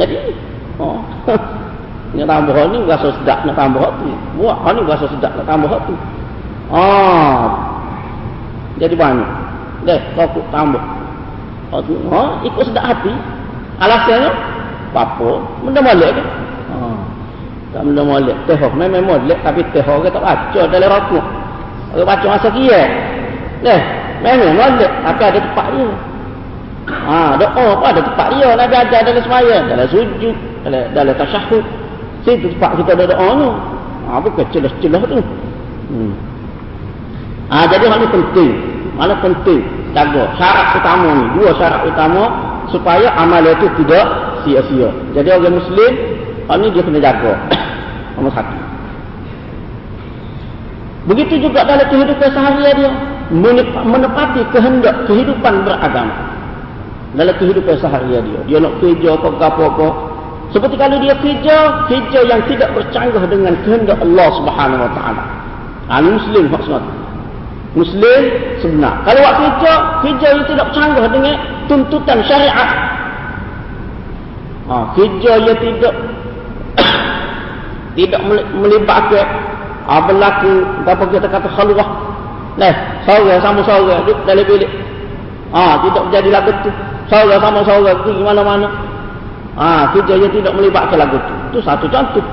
[0.00, 0.16] Jadi,
[0.80, 0.88] ha.
[2.12, 4.12] Nak tambah ni rasa sedap nak tambah tu.
[4.36, 5.94] Buat ha, ni rasa sedap nak tambah tu.
[6.72, 6.84] Ha.
[8.80, 9.30] Jadi banyak.
[9.88, 10.80] Deh, takut tambah.
[11.72, 13.12] Ha, tu, ha, ikut sedap hati.
[13.80, 14.30] Alasannya,
[14.92, 15.30] apa?
[15.64, 16.26] Benda balik kan?
[17.72, 18.36] tak benda molek.
[18.44, 21.24] Tehok memang molek tapi tehok kita tak baca dalam rokok.
[21.96, 22.80] Orang baca masa kia
[23.64, 23.80] deh
[24.20, 25.88] memang molek tapi ada tempat dia.
[26.92, 28.48] Ha doa apa ada tempat dia.
[28.52, 30.36] Nabi ajar dalam semaya dalam sujud
[30.68, 31.64] dalam, dalam tasyahud.
[32.28, 33.48] Situ tempat kita ada doa tu.
[34.04, 35.20] Ha bukan celah-celah tu.
[35.92, 36.12] Hmm.
[37.48, 38.52] ha jadi hal ni penting.
[38.92, 42.22] Mana penting jaga syarat utama ni dua syarat utama
[42.68, 44.06] supaya amal itu tidak
[44.44, 45.92] sia-sia jadi orang muslim
[46.52, 47.32] ni dia kena jaga
[48.16, 48.56] Nomor satu.
[51.10, 52.92] Begitu juga dalam kehidupan seharian dia.
[53.82, 56.14] Menepati kehendak kehidupan beragama.
[57.16, 58.40] Dalam kehidupan seharian dia.
[58.46, 59.88] Dia nak kerja apa apa apa.
[60.52, 65.24] Seperti kalau dia kerja, kerja yang tidak bercanggah dengan kehendak Allah Subhanahu Wa Taala.
[65.90, 67.01] Ini Muslim maksudnya.
[67.72, 68.22] Muslim
[68.60, 69.00] sebenar.
[69.08, 69.72] Kalau buat kerja,
[70.04, 71.34] kerja yang tidak bercanggah dengan
[71.72, 72.70] tuntutan syariat.
[74.68, 75.94] Ha, kerja yang tidak
[77.98, 78.20] tidak
[78.52, 79.26] melibatkan
[79.88, 81.88] ah, berlaku apa kita kata khalwah
[82.52, 82.72] nah
[83.08, 84.70] seorang sama seorang duduk dalam bilik.
[85.52, 86.70] Ah tidak menjadi lagu tu.
[87.08, 88.68] Seorang sama seorang pergi mana-mana.
[89.56, 91.34] Ah kerja yang tidak melibatkan lagu tu.
[91.52, 92.24] Itu satu contoh.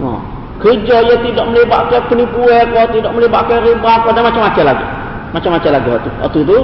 [0.00, 0.20] Ah,
[0.62, 4.86] kerja yang tidak melibatkan penipuan atau tidak melibatkan riba apa dan macam-macam lagi
[5.34, 6.58] macam-macam lagi waktu waktu itu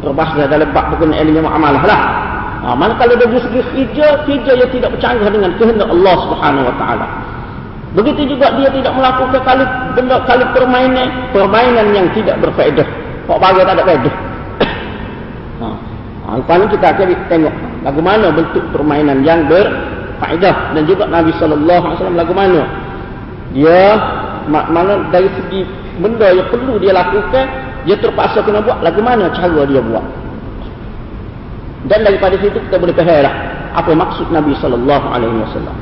[0.00, 2.02] berbahasa dalam bab bukan ilmu muamalah lah
[2.60, 6.74] Ah, mana kalau dari segi kerja, kerja yang tidak bercanggah dengan kehendak Allah Subhanahu Wa
[6.76, 7.06] Taala.
[7.96, 9.64] Begitu juga dia tidak melakukan kali
[9.96, 12.84] benda kali permainan permainan yang tidak berfaedah.
[13.24, 14.14] Kok bagi tak ada faedah.
[15.64, 15.68] ha.
[16.36, 17.54] Ha, ini kita akan tengok
[17.88, 22.20] bagaimana bentuk permainan yang berfaedah dan juga Nabi sallallahu alaihi wasallam
[23.50, 23.82] dia
[24.46, 25.66] mana dari segi
[25.98, 27.46] benda yang perlu dia lakukan
[27.84, 30.04] dia terpaksa kena buat lagu mana cara dia buat
[31.90, 33.34] dan daripada situ kita boleh faham lah
[33.74, 35.78] apa maksud Nabi sallallahu alaihi wasallam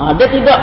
[0.00, 0.56] Ha, dia tidak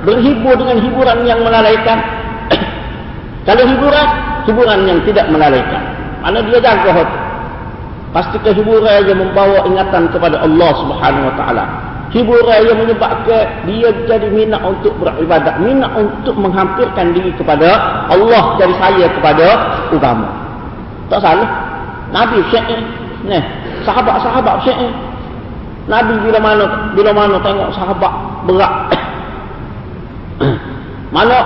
[0.00, 2.00] berhibur dengan hiburan yang melalaikan.
[3.44, 4.08] Kalau hiburan,
[4.48, 5.87] hiburan yang tidak melalaikan.
[6.22, 7.18] Mana dia jaga hati.
[8.08, 11.64] Pasti kehiburan yang membawa ingatan kepada Allah Subhanahu Wa Taala.
[12.08, 17.68] Hiburan yang menyebabkan dia jadi minat untuk beribadat, minat untuk menghampirkan diri kepada
[18.08, 19.46] Allah dari saya kepada
[19.92, 20.28] agama.
[21.12, 21.48] Tak salah.
[22.08, 22.80] Nabi syair.
[23.28, 23.44] Nah,
[23.84, 24.92] sahabat-sahabat syair.
[25.84, 26.64] Nabi bila mana
[26.96, 28.12] bila mana tengok sahabat
[28.48, 28.74] berat.
[31.16, 31.36] mana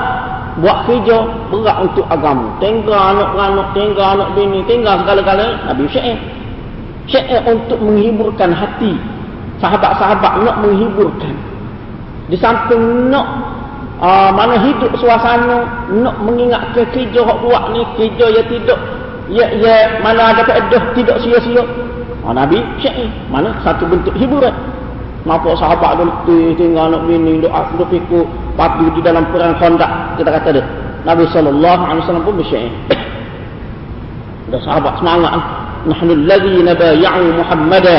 [0.60, 1.16] buat kerja
[1.48, 2.52] berat untuk agama.
[2.60, 5.72] Tinggal anak-anak, tinggal anak bini, tinggal segala-galanya.
[5.72, 6.18] Nabi syair
[7.08, 8.98] syair untuk menghibur,kan hati.
[9.62, 11.34] Sahabat-sahabat nak menghiburkan.
[12.26, 13.26] Di samping nak
[14.02, 18.78] uh, mana hidup suasana nak mengingat ke kerja hak buat ni kerja ya tidak
[19.30, 21.62] ya ya mana ada keedah tidak sia-sia.
[22.22, 24.52] Oh, Nabi syair mana satu bentuk hiburan
[25.22, 28.26] Mampu sahabat dia tinggal nak bini, dia fikir
[28.58, 30.64] pati di dalam perang kandak Kita kata dia.
[31.06, 32.70] Nabi SAW pun bersyair.
[34.50, 35.30] Dah sahabat semangat.
[35.86, 37.98] Nahnu alladhi nabaya'u Muhammada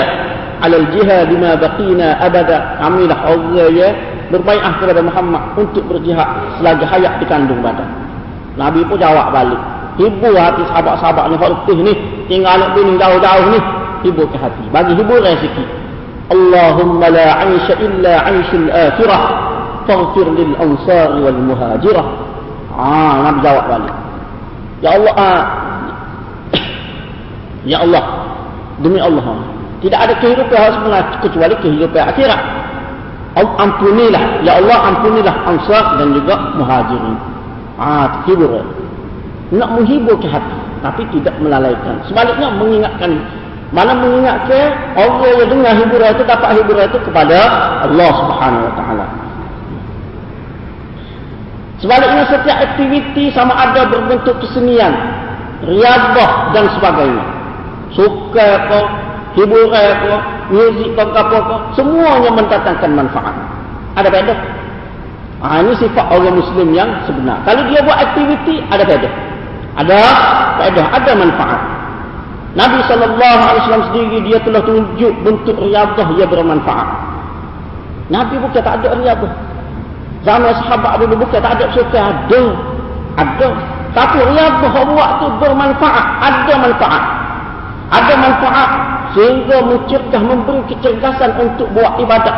[0.63, 2.79] ala al-jihad ma baqina abada.
[2.79, 3.89] Kami lah Allah ya
[4.31, 6.27] berbaikah kepada Muhammad untuk berjihad
[6.59, 7.87] selagi hayat di kandung badan.
[8.55, 9.59] Nabi pun jawab balik.
[9.99, 11.93] Hibur hati sahabat-sahabat ni, hati ni,
[12.25, 13.59] tinggal nak bini jauh-jauh ni,
[14.01, 14.65] hibur ke hati.
[14.73, 15.53] Bagi hibur rezeki.
[15.53, 15.82] sikit.
[17.43, 19.21] Aisha illa aishul akhirah
[19.83, 22.05] faghfir lil ansar wal muhajirah.
[22.73, 23.95] Ah Nabi jawab balik.
[24.83, 25.41] Ya Allah ah,
[27.71, 28.03] Ya Allah
[28.81, 29.23] Demi Allah.
[29.83, 30.79] Tidak ada kehidupan harus
[31.19, 32.41] kecuali kehidupan akhirat.
[33.35, 34.45] Ampunilah.
[34.45, 37.15] Ya Allah ampunilah Ansar dan juga Muhajirin.
[37.75, 38.63] Ah, terhibur.
[39.53, 41.99] Nak menghibur ke hati Tapi tidak melalaikan.
[42.07, 43.11] Sebaliknya mengingatkan
[43.73, 47.37] Mana mengingatkan Orang yang dengar hiburan itu Dapat hiburan itu kepada
[47.89, 49.05] Allah subhanahu wa ta'ala
[51.83, 54.95] Sebaliknya setiap aktiviti sama ada berbentuk kesenian,
[55.67, 57.33] riadah dan sebagainya
[57.91, 58.79] suka ke,
[59.35, 60.13] hiburan ke,
[60.53, 63.35] muzik ke, apa ke, semuanya mendatangkan manfaat.
[63.99, 64.35] Ada beda?
[65.43, 67.43] Ha, ini sifat orang Muslim yang sebenar.
[67.43, 69.09] Kalau dia buat aktiviti, ada beda.
[69.75, 69.99] Ada
[70.63, 71.61] beda, ada manfaat.
[72.53, 76.87] Nabi SAW sendiri dia telah tunjuk bentuk riadah yang bermanfaat.
[78.13, 79.33] Nabi bukan tak ada riadah.
[80.23, 82.43] Zaman sahabat dulu bukan tak ada suka ada.
[83.17, 83.49] Ada.
[83.93, 86.05] Tapi riadah buat tu bermanfaat.
[86.21, 87.03] Ada manfaat
[87.93, 88.69] ada manfaat
[89.13, 92.33] sehingga mencegah memberi kecerdasan untuk buat ibadat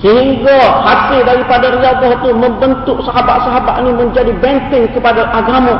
[0.00, 5.74] sehingga hasil daripada riadah itu membentuk sahabat-sahabat ini menjadi benteng kepada agama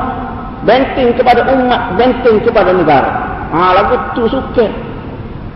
[0.67, 3.11] benteng kepada umat benteng kepada negara.
[3.53, 4.67] Ha, lagu tu suka.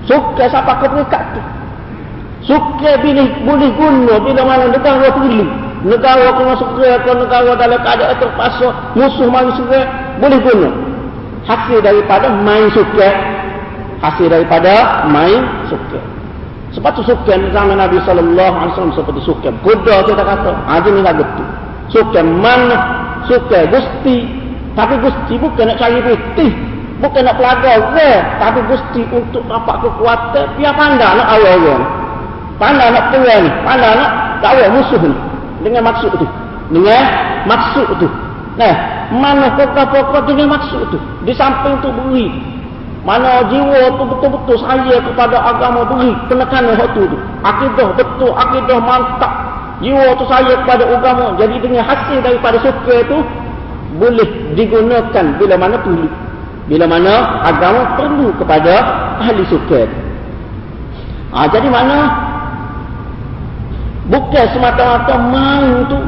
[0.06, 1.40] Suka siapa ke peringkat tu?
[2.42, 5.46] Suka boleh, boleh guna bila mana negara perlu
[5.82, 9.80] negara kena suka ke negara dalam keadaan terpaksa musuh manusia
[10.22, 10.70] boleh guna.
[11.42, 13.08] Hasil daripada main suka.
[13.98, 15.98] Hasil daripada main suka.
[16.72, 19.48] Sebab tu suka zaman Nabi sallallahu alaihi wasallam seperti suka.
[19.66, 21.44] Kuda kita kata aja ni lagu tu.
[21.90, 22.78] Suka mana?
[23.26, 24.41] Suka gusti
[24.72, 26.52] tapi gusti bukan nak cari putih.
[27.02, 31.84] Bukan nak pelaga ke tapi gusti untuk dapat kekuatan biar pandai nak awal orang.
[32.56, 35.12] Pandai nak perang pandai nak dakwah musuh ni.
[35.66, 36.26] Dengan maksud tu.
[36.72, 37.02] Dengan
[37.44, 38.08] maksud tu.
[38.56, 38.74] Nah
[39.12, 40.98] mana pokok-pokok dengan maksud tu?
[41.28, 42.32] Di samping tu beri.
[43.02, 47.02] Mana jiwa tu betul-betul saya kepada agama beri penekanan hak tu
[47.42, 49.32] akidah betul akidah mantap.
[49.82, 51.34] Jiwa tu saya kepada agama.
[51.36, 53.18] Jadi dengan hasil daripada suka itu
[53.96, 56.08] boleh digunakan bila mana perlu
[56.70, 58.74] bila mana agama perlu kepada
[59.20, 59.90] ahli suka
[61.34, 61.98] ha, jadi mana
[64.08, 65.98] bukan semata-mata main tu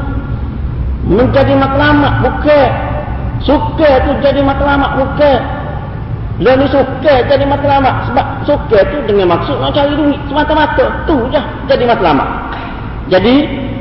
[1.05, 2.95] menjadi matlamat bukan
[3.45, 5.33] Suka tu jadi matlamat muka.
[6.41, 8.09] Dia ni suka jadi matlamat.
[8.11, 10.19] Sebab suka tu dengan maksud nak cari duit.
[10.25, 10.85] Semata-mata.
[11.05, 12.27] Tu je jadi matlamat.
[13.13, 13.35] Jadi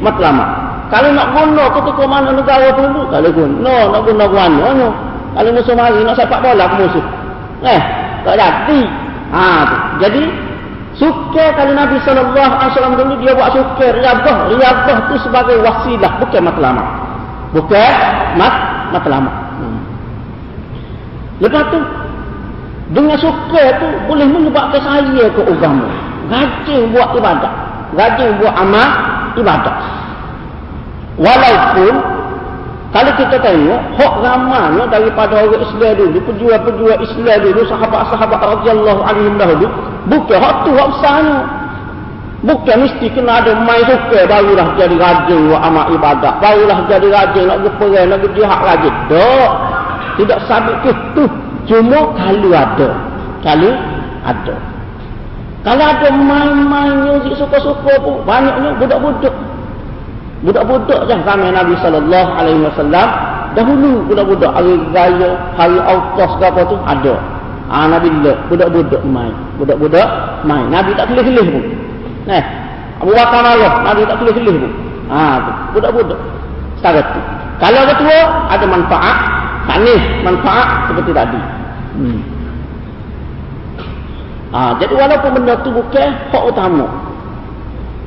[0.05, 0.49] matlamat.
[0.93, 3.09] Kalau nak guna ketika mana negara dulu.
[3.09, 4.67] Kalau guna nak guna guna.
[4.75, 4.89] No.
[5.35, 7.05] Kalau musuh mari nak sepak bola ke musuh.
[7.65, 7.83] Eh.
[8.25, 8.81] Tak jadi.
[9.35, 9.77] Ha, tu.
[10.05, 10.23] Jadi
[10.95, 14.37] suka kalau Nabi SAW dulu dia buat suka riabah.
[14.53, 16.13] Riabah tu sebagai wasilah.
[16.23, 16.87] Bukan matlamat.
[17.55, 17.93] Bukan
[18.39, 18.55] mat
[18.95, 19.35] matlamat.
[21.43, 21.79] Lepas tu
[22.95, 25.89] dengan suka tu boleh menyebabkan saya ke agama.
[26.31, 27.53] Rajin buat ibadat.
[27.97, 28.89] Rajin buat amal
[29.35, 29.75] ibadat.
[31.15, 31.95] Walaupun
[32.95, 39.35] kalau kita tengok hak ramanya daripada orang Islam dulu, pejuang-pejuang Islam dulu, sahabat-sahabat radhiyallahu anhum
[39.35, 39.67] dahulu,
[40.07, 41.39] bukan hak tu hak besarnya.
[42.45, 46.45] Bukan mesti kena ada main suka barulah jadi rajin buat amal ibadat.
[46.45, 48.95] Barulah jadi rajin nak berperang, nak berjihad rajin.
[49.09, 49.51] Tak.
[50.21, 51.25] Tidak sabit itu.
[51.65, 52.89] Cuma kalau ada.
[53.41, 53.75] Kalau
[54.29, 54.55] ada.
[55.65, 59.35] Kalau ada main-main suka-suka pun banyaknya budak-budak.
[60.45, 63.09] Budak-budak je ramai Nabi sallallahu alaihi wasallam
[63.57, 67.17] dahulu budak-budak hari raya, hari autos ke apa tu ada.
[67.73, 69.33] Ah Nabi le budak-budak main.
[69.57, 70.05] Budak-budak
[70.45, 70.69] main.
[70.69, 71.65] Nabi tak kelih-kelih pun.
[72.29, 72.45] Nah,
[73.01, 74.73] Abu Bakar malah Nabi tak kelih-kelih pun.
[75.09, 76.21] Ah tu budak-budak.
[76.77, 77.21] Setakat tu.
[77.65, 78.19] Kalau ketua
[78.53, 79.17] ada manfaat,
[79.65, 81.41] manis manfaat seperti tadi.
[81.97, 82.21] Hmm.
[84.55, 86.87] Ah, jadi walaupun benda tu bukan hak utama.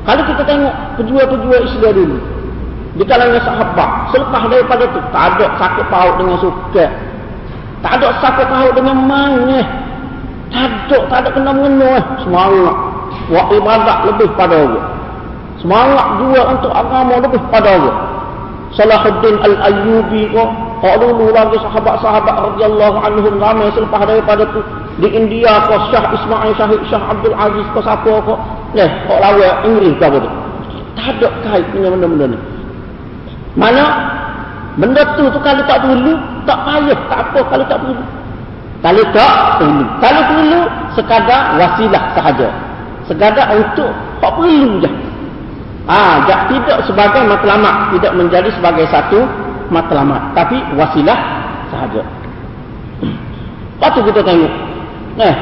[0.07, 2.17] Kalau kita tengok pejuang-pejuang Islam dulu.
[2.95, 3.89] Di kalangan sahabat.
[4.15, 4.99] Selepas daripada tu.
[5.11, 6.85] Tak ada sakit paut dengan suka.
[7.83, 9.67] Tak ada sakit paut dengan main.
[10.47, 10.97] Tak ada.
[11.11, 11.93] Tak ada kena-mengena.
[12.23, 12.75] Semangat.
[13.27, 14.85] Buat ibadat lebih pada Allah.
[15.59, 17.95] Semangat juga untuk agama lebih pada Allah.
[18.79, 20.51] Salahuddin Al-Ayyubi kok.
[20.77, 24.61] Dulu lagi sahabat-sahabat radhiyallahu anhum ramai selepas daripada tu
[25.01, 28.37] di India ko Syah Ismail Syahid Syah Abdul Aziz ko siapa ko
[28.77, 30.29] leh kok lawa Inggeris ke apa tu?
[30.93, 32.37] Tak ada kait dengan benda-benda ni.
[33.57, 33.85] Mana
[34.77, 36.13] benda tu tu kalau tak perlu
[36.45, 38.03] tak payah tak apa kalau tak perlu
[38.85, 40.61] kalau tak perlu kalau perlu
[40.93, 42.47] sekadar wasilah sahaja.
[43.09, 43.89] Sekadar untuk
[44.21, 44.91] tak perlu je.
[45.89, 49.25] Ah tak tidak sebagai matlamat tidak menjadi sebagai satu
[49.69, 51.19] matlamat tapi wasilah
[51.71, 52.03] sahaja
[53.77, 54.53] Lepas tu kita tengok
[55.17, 55.33] Nah,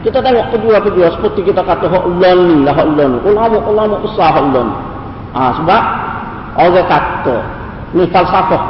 [0.00, 3.20] kita tengok kedua-kedua seperti kita kata hak ulun ni lah hak ulun.
[3.20, 4.68] Ulama-ulama besar hak ulun.
[5.36, 5.82] Ah sebab
[6.56, 7.36] orang kata
[7.92, 8.62] ni falsafah.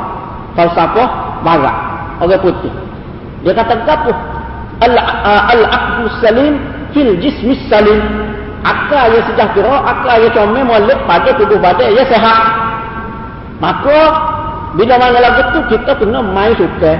[0.58, 1.08] Falsafah
[1.46, 1.76] barat.
[2.18, 2.74] Orang putih.
[3.46, 4.12] Dia kata apa?
[5.54, 6.58] Al-aqdu salim
[6.90, 8.02] fil jismi salim.
[8.60, 12.44] Akal yang sejahtera, akal yang comel molek pada tubuh badan yang sehat.
[13.56, 13.98] Maka
[14.78, 16.94] bila mana lagu tu kita kena main suka.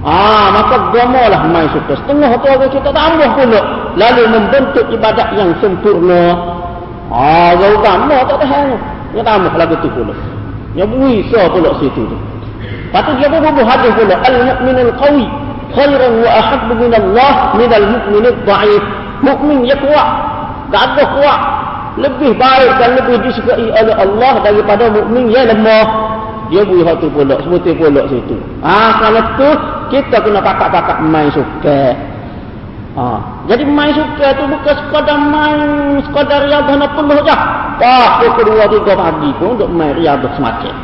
[0.00, 1.92] Ah, maka lah main suka.
[1.92, 3.60] Setengah tu orang kita tambah pula.
[4.00, 6.40] Lalu membentuk ibadat yang sempurna.
[7.12, 8.68] Ah, orang agama tak tahan.
[9.12, 10.14] Dia tambah lagu tu pula.
[10.72, 12.16] Dia buisa pula situ tu.
[12.90, 14.16] Lepas tu dia pun bubuh hadis pula.
[14.24, 15.26] Al-mu'minul qawi.
[15.76, 18.84] Khairan wa ahabbu min Allah min al-mu'minul da'if.
[19.20, 20.08] Mu'min yang kuat.
[20.72, 21.40] Gagah kuat.
[22.00, 26.09] Lebih baik dan lebih disukai oleh Allah daripada mukmin yang lemah
[26.50, 28.36] dia bui hak tu pula sebutir pula situ.
[28.60, 29.48] Ah kalau tu
[29.94, 31.94] kita kena pakak-pakak main suka.
[32.98, 35.58] Ah jadi main suka tu bukan sekadar main
[36.10, 37.36] sekadar riadah nak penuh je.
[37.80, 40.74] Tak kedua tiga pagi pun untuk main riadah semacam.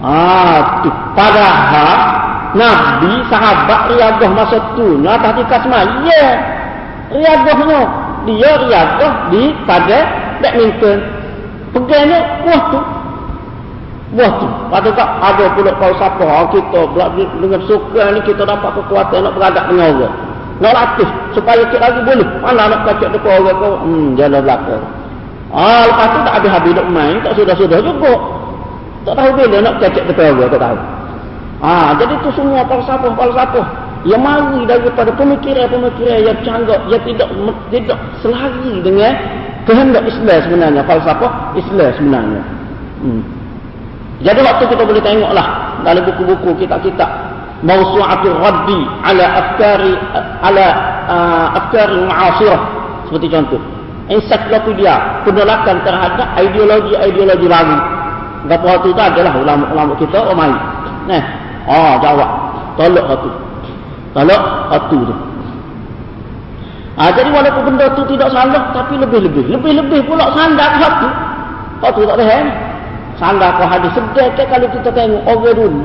[0.00, 0.90] Ah tu.
[1.18, 1.94] Padahal
[2.54, 6.26] Nabi sahabat riadah masa tu nak ketika semaya ya
[7.10, 7.80] riadahnya.
[8.26, 9.98] Dia riadah di pada
[10.42, 10.98] badminton.
[11.74, 12.80] Pegangnya wah tu
[14.14, 14.46] Buah tu.
[14.70, 16.22] Pada tak ada pula kau siapa.
[16.22, 16.80] Ah, kita
[17.42, 20.14] dengan suka ni kita dapat kekuatan nak beradab dengan orang.
[20.62, 21.10] Nak latih.
[21.34, 22.28] Supaya kita lagi boleh.
[22.38, 23.74] Mana nak kacak depan orang kau.
[23.82, 24.84] Hmm, jalan belakang.
[25.50, 27.16] Ah, lepas tu tak habis-habis nak main.
[27.26, 28.12] Tak sudah-sudah juga.
[29.10, 30.50] Tak tahu bila nak kacak depan orang.
[30.54, 30.78] Tak tahu.
[31.66, 33.66] Ah, jadi tu semua falsafah, falsafah.
[34.06, 36.80] Yang mari daripada pemikiran-pemikiran yang canggap.
[36.86, 37.28] Yang tidak
[37.74, 39.12] tidak selari dengan
[39.66, 40.82] kehendak Islam sebenarnya.
[40.86, 42.42] Falsafah Islam sebenarnya.
[43.02, 43.45] Hmm.
[44.24, 45.46] Jadi waktu kita boleh tengoklah
[45.84, 47.10] dalam buku-buku kitab-kitab
[47.64, 49.92] Mawsu'atul Raddi ala afkari
[50.44, 50.66] ala
[51.08, 52.60] uh, afkari ma'asirah
[53.08, 53.60] seperti contoh
[54.06, 57.76] ensiklopedia penolakan terhadap ideologi-ideologi baru.
[58.46, 60.52] Gapa waktu itu adalah ulama-ulama kita omai.
[61.10, 61.22] Nah,
[61.66, 62.30] oh jawab.
[62.78, 63.30] Tolak waktu.
[64.14, 65.14] Tolak waktu tu.
[66.96, 69.50] Ah, jadi walaupun benda tu tidak salah tapi lebih-lebih.
[69.50, 71.08] Lebih-lebih pula sandar waktu.
[71.82, 72.46] Waktu tak tahan.
[73.16, 75.84] Sangga kau hadis sedek ke kalau kita tengok orang dulu.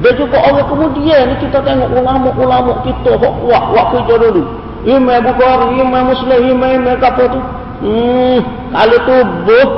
[0.00, 4.42] Dan juga orang kemudian ni kita tengok ulama-ulama kita hok kuat kuat kerja dulu.
[4.86, 7.40] Imam Bukhari, Imam Muslim, Imam Imam apa tu?
[7.84, 8.38] Hmm,
[8.72, 9.68] kalau tubuh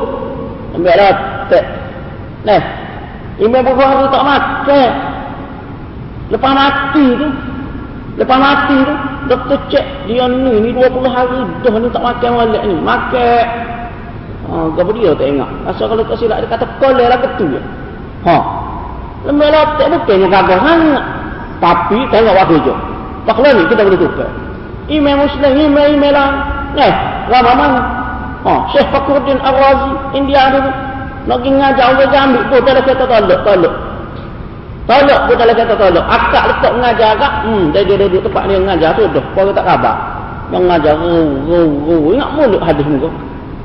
[0.78, 1.64] ambil rapat.
[2.46, 2.62] Nah,
[3.42, 4.82] Imam Bukhari tak mati.
[6.28, 7.28] Lepas mati tu,
[8.20, 8.94] lepas mati tu,
[9.32, 12.76] doktor cek dia ni, ni 20 hari dah ni tak makan balik ni.
[12.84, 13.42] Makan
[14.48, 15.50] Ha, apa dia tak ingat.
[15.68, 17.60] Asal kalau tak silap dia kata koleh lah ketu je.
[18.24, 18.36] Ha.
[19.28, 21.04] Lemah lotek bukannya kagak sangat.
[21.60, 22.74] Tapi tengok waktu je.
[23.28, 24.30] Paklah ni kita boleh tukar.
[24.88, 26.28] Imam Muslim, imam imam lah.
[26.80, 26.92] Eh,
[27.28, 27.80] lama mana?
[28.48, 30.60] Ha, Syekh Fakhruddin Ar-Razi, India tu.
[31.28, 33.74] Nak pergi ngajar orang jambi pun tak ada kata tolak, tolak.
[34.88, 36.04] Tolak pun tak ada kata tolak.
[36.08, 39.24] Akak letak mengajar akak, hmm, dia dia duduk tempat mengajar tu dah.
[39.36, 39.96] Kau tak khabar.
[40.48, 41.96] Yang mengajar, ru, ru, ru.
[42.16, 43.10] Ingat mulut hadis muka.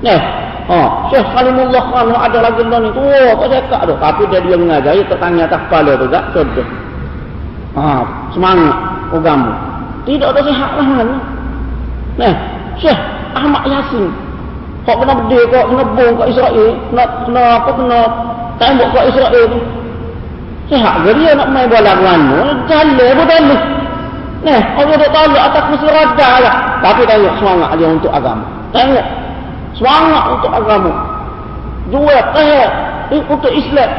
[0.04, 0.22] Eh,
[0.64, 0.80] Ha,
[1.12, 2.90] Syekh Salimullah Khan ada lagi ni.
[2.96, 3.96] Oh, kau cakap tu.
[4.00, 6.24] Tapi dia dia mengajar, dia tertanya atas kepala tu tak?
[6.32, 6.68] Sudah.
[7.76, 7.84] Ha,
[8.32, 8.76] semangat
[9.12, 9.52] agama.
[10.08, 11.16] Tidak ada sihat lah mana.
[12.16, 12.34] Nah,
[12.80, 13.00] Syekh
[13.36, 14.08] Ahmad Yasin.
[14.84, 16.70] Kok kena berdiri, kok kena bong kat Israel.
[16.92, 18.00] Kena, kena apa, kena
[18.60, 19.60] tembok kat Israel tu.
[20.72, 22.42] Sihat ke dia nak main bola mana?
[22.72, 23.42] Jalan pun tak
[24.44, 26.56] Nah, Allah tak tahu atas mesti rada lah.
[26.84, 28.44] Tapi tengok semangat dia untuk agama.
[28.76, 29.23] Tengok.
[29.78, 30.92] Semangat untuk agama.
[31.90, 32.66] Dua, eh,
[33.12, 33.90] untuk Islam.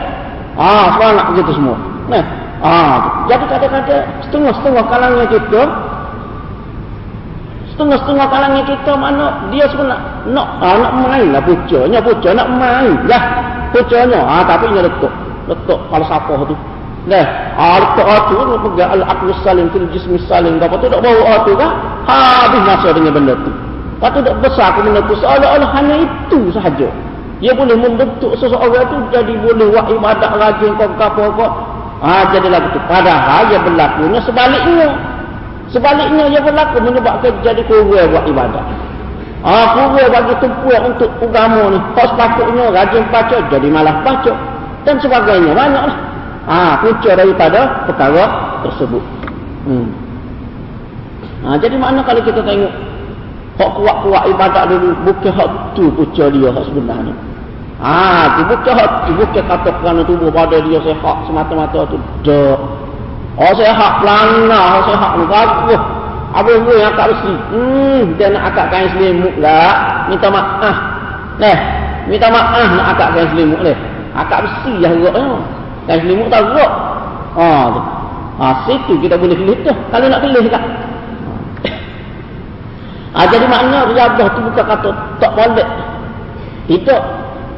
[0.54, 1.76] Ah, semangat begitu semua.
[2.06, 2.22] Nah,
[2.62, 5.62] ah, jadi kadang-kadang setengah-setengah kalangan kita
[7.74, 9.98] setengah-setengah kalangan kita mana dia sebenarnya
[10.30, 13.22] nak ah, nak main lah pucanya puca nak main lah
[13.74, 15.10] pucanya ah tapi nya letuk
[15.50, 16.54] letuk falsafah tu
[17.04, 17.24] Nah,
[17.60, 20.56] alqa tu ni pegang al-aql salim fil jism salim.
[20.56, 21.76] Apa tu tak bawa tu kan?
[22.08, 23.52] Habis masa dengan benda tu.
[24.05, 26.92] Lepas tak besar ke benda tu seolah-olah hanya itu sahaja.
[27.40, 31.46] Dia boleh membentuk seseorang tu jadi boleh buat ibadat rajin kau apa apa.
[32.05, 32.84] Ha jadilah betul.
[32.84, 34.92] Padahal dia berlakunya sebaliknya.
[35.72, 38.64] Sebaliknya dia berlaku menyebabkan jadi kurang buat ibadat.
[39.40, 41.78] Ha, kurang bagi tumpuan untuk agama ni.
[41.96, 44.32] Kau sepatutnya rajin baca jadi malah baca
[44.84, 45.57] dan sebagainya.
[45.57, 45.96] Banyaklah.
[46.44, 48.24] Ah, ha, punca daripada perkara
[48.68, 49.00] tersebut.
[49.64, 49.88] Hmm.
[51.48, 52.92] Ha, jadi mana kalau kita tengok
[53.55, 57.14] hak kuat-kuat ibadat dulu bukan hak tu punca dia hak sebenarnya.
[57.78, 61.98] Ha, tu bukan hak tu bukan kata kerana tubuh pada dia sehat semata-mata tu.
[62.26, 62.59] Dak.
[63.34, 65.82] Oh sehat pelana, oh sehat bagus.
[66.34, 67.34] Apa yang yang akak besi?
[67.55, 70.02] Hmm, dia nak akak kain selimut lah.
[70.11, 70.76] Minta maaf.
[71.38, 71.59] Nah,
[72.11, 73.78] minta maaf nak akak kain selimut leh.
[74.18, 75.38] Akak besi lah roknya.
[75.86, 76.72] Dan selimut tak rok.
[77.38, 77.80] Ha, tu.
[78.42, 79.70] ha, situ kita boleh pilih tu.
[79.94, 80.64] Kalau nak pilih tak.
[83.14, 84.90] Ha, jadi maknanya riadah tu bukan kata
[85.22, 85.68] tak boleh.
[86.66, 87.02] Tidak.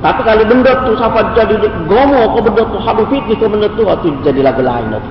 [0.04, 1.56] Tapi kalau benda tu sampai jadi
[1.88, 5.10] gomo ke benda tu habu fikir ke benda tu, itu jadi lagu lain tu.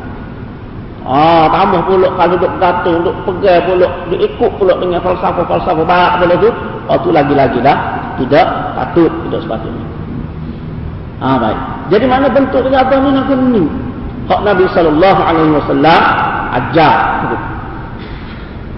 [1.05, 6.11] Ah, tambah pula kalau duk gantung, duk pegang pula, duk ikut pula dengan falsafah-falsafah barat
[6.21, 6.49] pula tu,
[6.89, 7.77] oh tu lagi-lagi dah
[8.21, 8.45] tidak
[8.77, 9.85] patut, tidak sepatutnya.
[11.21, 11.59] Ah, baik.
[11.89, 13.63] Jadi mana bentuk riadah ni nak ni?
[14.25, 16.01] Hak Nabi wasallam
[16.57, 16.95] ajar.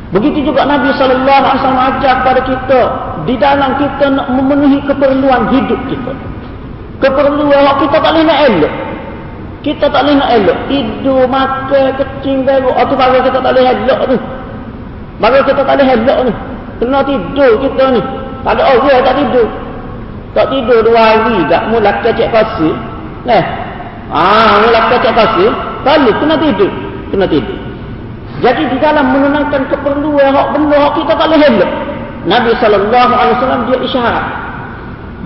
[0.08, 2.80] Begitu juga Nabi sallallahu alaihi wasallam ajar kepada kita
[3.28, 6.12] di dalam kita nak memenuhi keperluan hidup kita.
[7.03, 8.74] Keperluan kita tak boleh nak elok.
[9.68, 10.58] Kita tak boleh nak elok.
[10.72, 12.72] Tidur, makan, kecing, beru.
[12.72, 14.18] Itu bagai kita tak boleh elok ni.
[15.20, 16.34] Bagai kita tak boleh elok ni.
[16.80, 18.01] Kena tidur kita ni.
[18.47, 19.47] Tak ada orang tak tidur.
[20.32, 22.74] Tak tidur dua hari tak mula kecek pasir.
[23.28, 23.43] Nah.
[24.08, 25.51] Ah, mula kecek pasir.
[25.84, 26.72] Kalau kena tidur.
[27.12, 27.66] Kena tidur.
[28.38, 31.72] Jadi di dalam menenangkan keperluan hak benda hak kita tak boleh elok.
[32.30, 34.26] Nabi sallallahu alaihi wasallam dia isyarat.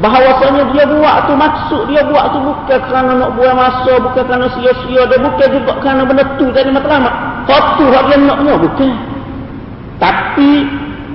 [0.02, 4.48] Bahawasanya dia buat tu maksud dia buat tu bukan kerana nak buang masa bukan kerana
[4.56, 7.14] sia-sia dia bukan juga kerana benda tu jadi matlamat.
[7.52, 8.92] Hak tu hak dia naknya bukan.
[10.00, 10.52] Tapi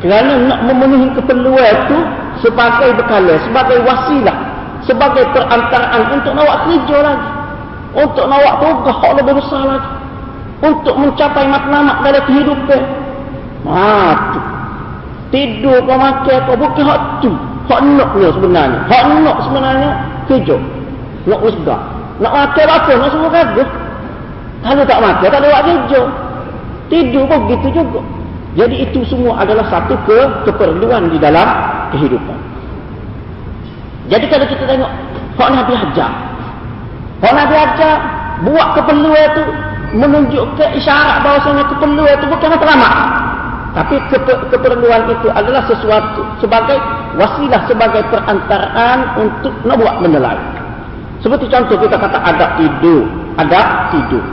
[0.05, 1.99] kerana nak memenuhi keperluan tu
[2.45, 4.37] sebagai bekala sebagai wasilah
[4.85, 7.29] sebagai perantaraan untuk nak buat kerja lagi
[7.97, 9.96] untuk nak buat tugas hak lebih besar lagi
[10.65, 12.83] untuk mencapai matlamat dalam kehidupan
[14.33, 14.41] tu
[15.35, 17.31] tidur kau makan kau bukan hak tu.
[17.67, 18.79] Hak naknya sebenarnya.
[18.87, 19.91] Hak nak sebenarnya
[20.31, 20.57] kerja
[21.27, 21.77] nak usga
[22.23, 23.69] nak makan apa nak semua kagum
[24.65, 26.01] kalau tak makan tak ada buat kerja
[26.87, 28.01] tidur pun begitu juga.
[28.57, 31.45] Jadi itu semua adalah satu ke keperluan di dalam
[31.93, 32.39] kehidupan.
[34.09, 34.93] Jadi kalau kita tengok
[35.37, 36.11] hak Nabi ajar.
[37.21, 37.97] Hak Nabi ajar
[38.47, 39.45] buat keperluan itu
[39.97, 42.95] menunjukkan isyarat bahawasanya keperluan itu bukan matlamat
[43.77, 44.01] tapi
[44.49, 46.81] keperluan itu adalah sesuatu sebagai
[47.21, 50.45] wasilah sebagai perantaraan untuk nak buat benda lain.
[51.21, 53.05] Seperti contoh kita kata adab tidur,
[53.37, 54.25] adab tidur.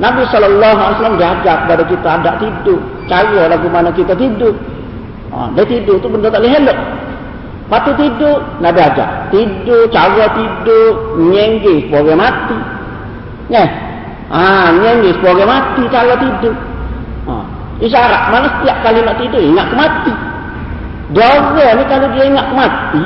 [0.00, 2.80] Nabi wasallam diajar kepada kita adab tidur.
[3.12, 4.56] Cara lagu mana kita tidur.
[5.36, 6.78] Ha, dia tidur tu benda tak boleh elok.
[7.68, 9.28] Patu tidur, Nabi ajar.
[9.28, 12.56] Tidur, cara tidur, nyenggih sebagai mati.
[13.52, 13.87] Ya.
[14.28, 16.54] Ha, nyenggih sebagai mati cara tidur.
[17.78, 20.12] Isyarat mana setiap kali nak tidur ingat kemati.
[21.14, 21.40] Dia
[21.78, 23.02] ni kalau dia ingat kemati,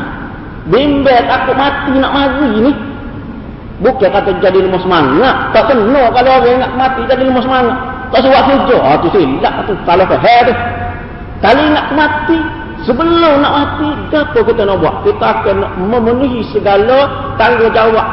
[0.73, 2.73] bimbel takut mati nak mari ni.
[3.83, 5.37] Bukan kata jadi lemah semangat.
[5.55, 7.77] Tak kena kalau orang ingat mati jadi lemah semangat.
[8.14, 8.77] Tak sebab kerja.
[8.83, 9.75] Ah tu silap tu.
[9.87, 10.55] Salah faham tu.
[11.43, 12.39] Kalau ingat mati,
[12.87, 14.95] sebelum nak mati, apa kita nak buat?
[15.03, 15.57] Kita akan
[15.91, 18.07] memenuhi segala tanggungjawab.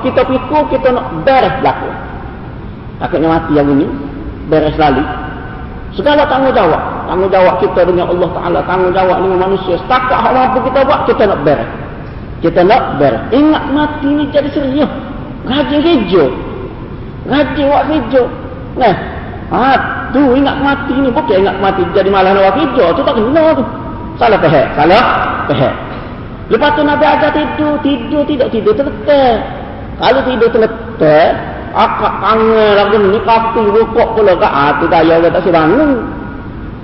[0.00, 2.09] Kita fikir kita nak beres berlaku.
[3.00, 3.88] Takutnya mati yang ini,
[4.52, 5.00] beres lalu.
[5.96, 7.08] Segala tanggungjawab.
[7.08, 8.58] Tanggungjawab kita dengan Allah Ta'ala.
[8.68, 9.74] Tanggungjawab dengan manusia.
[9.80, 11.70] Setakat hal apa kita buat, kita nak beres.
[12.44, 13.22] Kita nak beres.
[13.32, 14.92] Ingat mati ni jadi serius.
[15.48, 16.28] Gaji hijau.
[17.26, 18.24] Gaji buat hijau.
[18.76, 18.96] Nah.
[19.50, 19.74] Ha,
[20.14, 23.64] tu ingat mati ni bukan ingat mati jadi malah nak kerja tu tak kena tu
[24.14, 25.04] salah faham salah
[25.50, 25.74] faham
[26.54, 29.42] lepas tu Nabi ajar tidur tidur tidak tidur terletak
[29.98, 31.30] kalau tidur terletak
[31.70, 35.90] akak kangen lagu ni kaki rukuk pula kat ah tu daya orang tak sebangun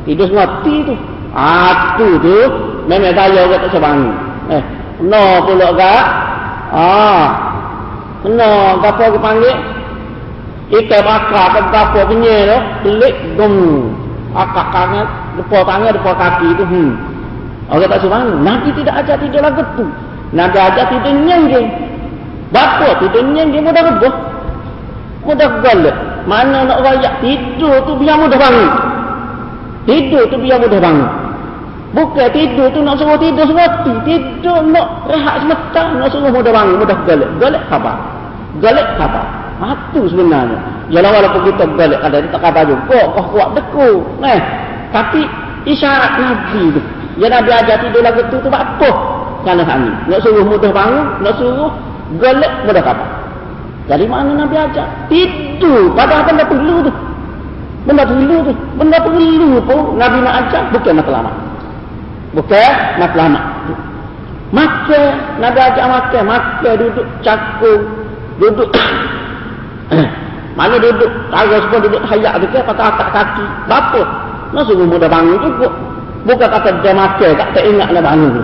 [0.06, 0.94] tidur mati tu
[1.34, 2.38] ah tu tu
[2.86, 4.14] memang daya orang tak sebangun
[4.54, 4.62] eh
[5.02, 6.06] no pula kat
[6.70, 7.26] ah
[8.22, 9.56] kena apa aku panggil
[10.66, 13.86] Ikan bakar ke apa punya tu, pelik gong.
[14.34, 15.06] Akak kangen,
[15.38, 16.64] depan tangan, depan kaki tu.
[16.66, 16.90] Hmm.
[17.70, 19.86] Orang tak suruh Nabi tidak ajar tidur lagu tu.
[20.34, 21.70] Nabi ajar tidur nyengging.
[22.50, 24.14] Bapa tidur nyengging mudah rebuh.
[25.26, 25.96] Mudah galak.
[26.30, 28.70] Mana nak rayak tidur tu biar mudah bangun.
[29.86, 31.10] Tidur tu biar mudah bangun.
[31.94, 33.92] Bukan tidur tu nak suruh tidur semati.
[34.06, 35.98] Tidur nak rehat sementara.
[35.98, 37.30] Nak suruh mudah bangun, mudah galak.
[37.42, 37.92] Galak apa?
[38.62, 39.22] Galak apa?
[39.56, 40.58] Itu sebenarnya.
[40.92, 44.04] Yalah walaupun kita balik ada tak kata juga, kau kuat deku.
[44.20, 44.38] Nah,
[44.92, 45.24] tapi
[45.64, 46.80] isyarat Nabi tu.
[47.16, 48.90] Ya Nabi ajar tidur lagu tu tu apa?
[49.42, 49.90] Kerana kami.
[50.12, 51.72] Nak suruh mudah bangun, nak suruh
[52.20, 53.08] gelap mudah kapal.
[53.86, 54.86] Dari mana Nabi ajar?
[55.06, 55.94] Tidur.
[55.94, 56.92] Padahal benda perlu tu.
[57.86, 58.52] Benda perlu tu.
[58.78, 60.62] Benda perlu pun Nabi nak ajar.
[60.74, 61.34] Bukan matlamat.
[62.34, 63.44] Bukan matlamat.
[64.50, 65.12] Makan.
[65.38, 66.22] Nabi ajar makan.
[66.26, 67.82] Makan duduk cakung.
[68.36, 68.68] Duduk
[70.56, 73.44] Mana duduk, cara semua duduk hayak tu ke, patah atas kaki.
[73.68, 74.02] Bapa?
[74.56, 75.68] Nak suruh muda bangun juga.
[76.24, 78.42] Bukan kata dia makan tak, tak ingat nak bangun tu.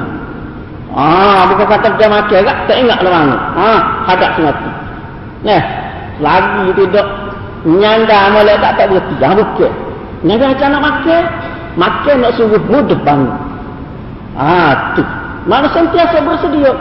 [0.93, 3.41] Ah, bukan kata dia makan tak, tak ingat nak bangun.
[3.57, 4.72] Ah, hadap semua tu.
[5.43, 5.63] Nah,
[6.23, 7.07] lagi tidak
[7.67, 9.15] nyanda mulai tak tak berhenti.
[9.19, 9.73] Jangan bukan.
[10.23, 11.23] Nyanda macam nak makan,
[11.79, 13.39] makan nak suruh muda bangun.
[14.39, 15.03] Ah, tu.
[15.51, 16.73] Mana sentiasa bersedia.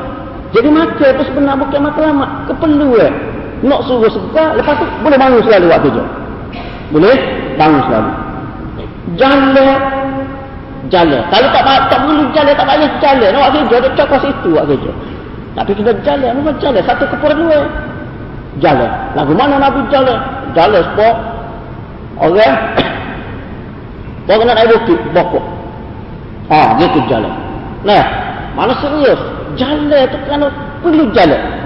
[0.54, 2.26] Jadi makan tu sebenarnya bukan makan lama.
[2.46, 3.14] Keperluan
[3.62, 6.04] nak suruh sebentar lepas tu boleh bangun selalu waktu kerja
[6.90, 7.16] boleh
[7.62, 8.12] bangun selalu
[9.22, 9.80] jalan
[10.90, 14.74] jalan kalau tak tak perlu jalan tak payah jalan nak waktu dia cakap situ waktu
[14.82, 14.92] kerja
[15.54, 17.66] tapi kita jalan memang jalan satu keperluan
[18.60, 20.20] jalan lagu mana Nabi jalan
[20.52, 21.16] jalan sebab
[22.20, 22.56] orang
[24.28, 25.46] orang nak naik bukit bokok
[26.52, 27.32] ah gitu jalan
[27.88, 28.04] nah
[28.60, 29.20] mana serius
[29.56, 30.44] jalan tu kan
[30.84, 31.62] perlu jalan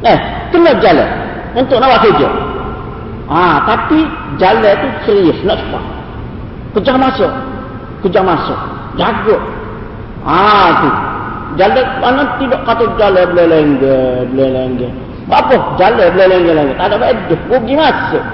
[0.00, 1.08] Eh, kena jalan
[1.52, 2.28] untuk nak buat kerja.
[3.28, 4.00] Ah, tapi
[4.40, 5.84] jalan tu serius nak cepat.
[6.72, 7.32] Kejar masuk.
[8.00, 8.56] Kejar masuk.
[8.96, 9.36] Jaga.
[10.24, 10.90] Ah, tu.
[11.60, 13.46] Jalan mana tidak kata jalan boleh
[14.48, 14.88] lengge.
[15.30, 15.56] Apa?
[15.78, 16.74] Jalan lengge lengge.
[16.74, 17.34] Tak ada beda.
[17.46, 18.24] Pergi masuk.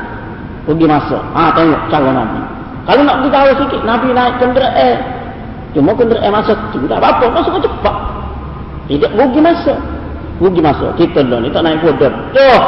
[0.65, 1.23] Pergi masuk.
[1.37, 2.41] Ah, tengok cara Nabi.
[2.87, 4.97] Kalau nak pergi tahu sikit, Nabi naik kenderaan.
[5.77, 6.81] Cuma kenderaan masuk tu.
[6.89, 7.27] Tak apa-apa.
[7.31, 7.97] Masuk cepat.
[8.89, 9.79] Tidak pergi masuk
[10.41, 12.61] rugi masuk kita lah ni tak naik kuda tuh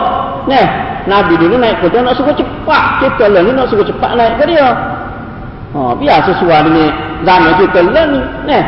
[0.48, 0.66] nah
[1.04, 4.44] Nabi dulu naik kuda nak suka cepat kita lah ni nak suka cepat naik ke
[4.48, 4.68] dia
[5.76, 6.88] ha, biar sesuai dengan
[7.28, 8.62] zaman kita lah ni nah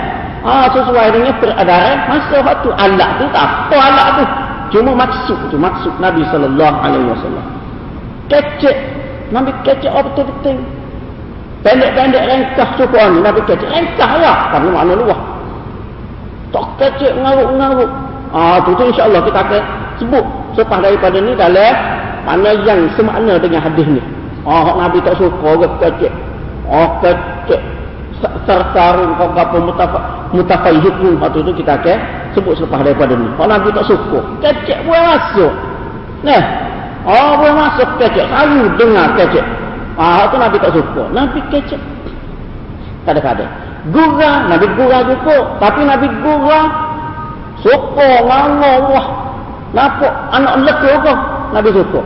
[0.45, 4.25] ha, sesuai dengan peredaran masa waktu alat tu tak apa alat tu
[4.71, 6.57] cuma maksud tu maksud Nabi SAW
[8.31, 8.77] kecek.
[9.31, 10.59] Nabi kecek apa betul-betul
[11.61, 14.39] pendek-pendek rengkah suku ni Nabi kecek rengkah lah.
[14.55, 15.21] Tapi mana luah.
[16.51, 17.91] Tak kecek ngaruk-ngaruk.
[18.31, 19.63] Ah tu tu insya-Allah kita akan
[19.99, 20.25] sebut.
[20.55, 21.75] Selepas daripada ni dalam
[22.27, 24.03] mana yang semakna dengan hadis ni.
[24.47, 26.13] Ah Nabi tak suka ke kecek.
[26.71, 27.61] Oh kecek
[28.47, 29.99] sarung kau apa mutafa
[30.37, 31.99] mutafaihikum waktu tu kita akan
[32.37, 33.29] sebut selepas daripada ni.
[33.35, 35.53] Kalau Nabi tak suka, kecek boleh masuk.
[36.25, 36.43] Nah.
[37.01, 38.29] Oh boleh masuk kecek.
[38.29, 39.45] Selalu dengar kecek.
[39.97, 41.03] Ah tu Nabi tak suka.
[41.17, 41.81] Nabi kecek.
[43.09, 43.49] Kadang-kadang.
[43.89, 45.57] Gurah, Nabi gurah juga.
[45.57, 46.91] Tapi Nabi gurah
[47.61, 49.07] Suka nganga wah.
[49.71, 51.15] Nampak anak lekuk ke?
[51.55, 52.01] Nabi suka.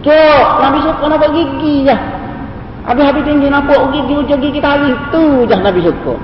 [0.00, 1.96] Dok, Nabi suka nampak gigi je.
[2.84, 6.14] Habis-habis tinggi nampak gigi ujung gigi tarik tu je Nabi suka.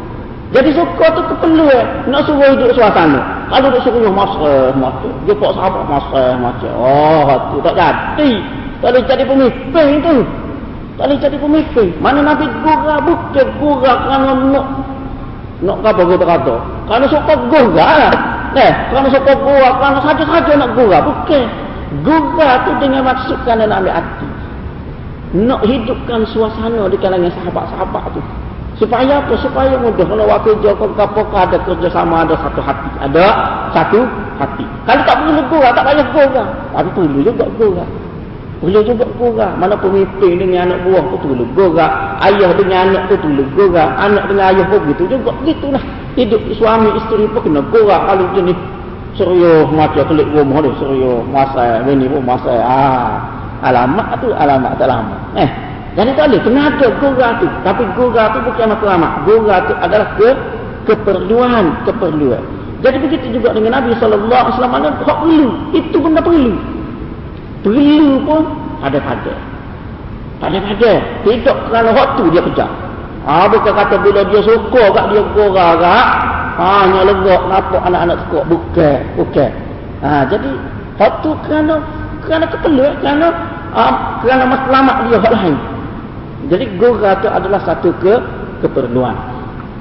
[0.51, 1.87] Jadi suka tu keperluan.
[2.11, 3.21] Nak suruh hidup suasana.
[3.49, 5.09] Kalau dia suruh masa masa.
[5.25, 6.69] Dia pak sahabat masa masa.
[6.77, 8.31] Oh, tu tak jadi.
[8.85, 10.17] Tak boleh jadi pemimpin tu.
[11.01, 11.89] Tak boleh jadi pemimpin.
[12.03, 14.67] Mana Nabi gurah bukan gurah kerana nak
[15.61, 16.55] nak apa kita kata.
[16.89, 18.15] Kerana suka gurah lah.
[18.51, 20.99] Eh, kerana suka gua, kerana saja-saja nak gua.
[21.07, 21.45] Bukan.
[22.03, 24.27] Gua tu dengan maksud kerana nak ambil hati.
[25.31, 28.21] Nak hidupkan suasana di kalangan sahabat-sahabat tu.
[28.83, 29.37] Supaya apa?
[29.39, 30.03] Supaya mudah.
[30.03, 32.91] Kalau waktu kerja kau kapok ada kerjasama, ada satu hati.
[32.99, 33.25] Ada
[33.71, 34.01] satu
[34.41, 34.65] hati.
[34.89, 36.45] Kalau tak perlu gua, tak payah gua.
[36.75, 37.85] Tapi perlu juga gua.
[38.59, 39.47] Perlu juga gua.
[39.55, 41.87] Mana pemimpin dengan anak buah tu perlu gua.
[42.25, 43.85] Ayah dengan anak tu perlu gua.
[44.01, 45.31] Anak dengan ayah pun begitu juga.
[45.45, 45.83] Begitulah
[46.19, 48.59] hidup suami isteri pun kena gerak kalau jenis
[49.15, 54.89] serius macam kelik rumah dia serius masa ini pun masa ah alamat tu alamat tak
[54.89, 55.51] lama eh
[55.99, 56.41] Jadi tak boleh.
[56.47, 57.47] Kena ada gora tu.
[57.67, 59.13] Tapi gora tu bukan matlamat.
[59.27, 60.29] Gora tu adalah ke
[60.87, 61.83] keperluan.
[61.83, 62.43] Keperluan.
[62.81, 64.31] Jadi begitu juga dengan Nabi SAW.
[64.71, 65.51] Mana hak perlu.
[65.75, 66.55] Itu benda perlu.
[67.67, 68.43] Perlu pun
[68.87, 69.35] ada-pada.
[70.39, 70.93] Pada-pada.
[71.27, 72.71] Tidak kerana hak tu dia kejar.
[73.21, 76.07] Ha, bukan kata bila dia suka kat dia gora kat.
[76.57, 76.69] Ha,
[77.03, 78.41] legak nampak anak-anak suka.
[78.47, 78.99] Bukan.
[79.19, 79.51] Bukan.
[80.07, 80.51] Ha, jadi
[81.03, 81.83] hak tu kerana
[82.25, 82.95] kerana keperluan.
[83.01, 83.27] Kerana
[83.75, 83.85] ha,
[84.23, 85.57] kerana matlamat dia hak lain.
[86.49, 88.15] Jadi gora itu adalah satu ke
[88.65, 89.17] keperluan.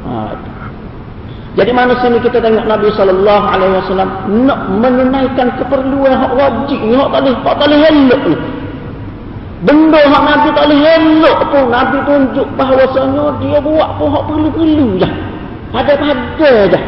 [0.05, 0.35] Ha.
[1.57, 4.09] Jadi manusia ini kita tengok Nabi sallallahu alaihi wasallam
[4.45, 8.37] nak menunaikan keperluan hak wajib ni hak boleh hak boleh elok ni.
[9.65, 14.87] Benda hak Nabi tak boleh elok pun Nabi tunjuk bahawasanya dia buat pun hak perlu-perlu
[15.01, 15.09] je.
[15.73, 16.79] Ada-ada je.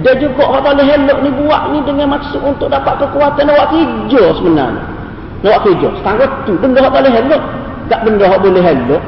[0.00, 3.68] Dia juga hak tak boleh elok ni buat ni dengan maksud untuk dapat kekuatan buat
[3.72, 4.99] kerja sebenarnya.
[5.40, 5.88] Nak buat kerja.
[6.00, 7.42] Setengah tu benda tak boleh elok.
[7.88, 9.02] Tak benda hak boleh elok.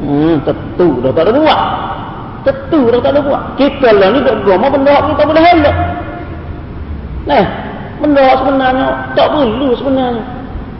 [0.00, 1.60] Hmm, tentu dah tak ada buat.
[2.42, 3.42] Tentu dah tak ada buat.
[3.54, 5.76] Kita lah ni duk goma benda ni tak boleh elok.
[7.30, 7.44] Nah,
[8.02, 10.24] benda sebenarnya tak perlu sebenarnya.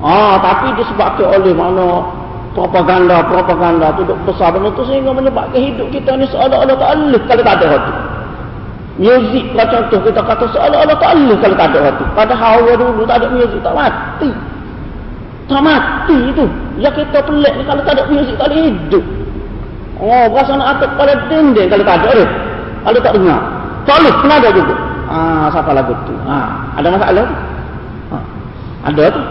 [0.01, 2.01] Ah, tapi disebabkan oleh mana
[2.51, 7.23] propaganda propaganda tu duk besar benda tu sehingga menyebabkan hidup kita ni seolah-olah tak alih
[7.31, 7.95] kalau tak ada hati.
[9.01, 12.05] Muzik lah contoh kita kata seolah-olah tak alih kalau tak ada hati.
[12.17, 14.31] Padahal awal dulu tak ada muzik tak mati.
[15.51, 16.47] Tak mati itu.
[16.79, 19.05] Ya kita pelik ni kalau tak ada muzik tak boleh hidup.
[19.99, 22.27] Oh, berasa nak atuk pada dinding kalau tak ada tu.
[22.87, 23.41] Kalau tak dengar.
[23.83, 24.75] Tak boleh, kena ada juga.
[25.11, 26.15] Ah, siapa lagu tu?
[26.23, 27.37] Ah, ada masalah tu?
[28.15, 28.25] Ah,
[28.87, 29.23] ada tu.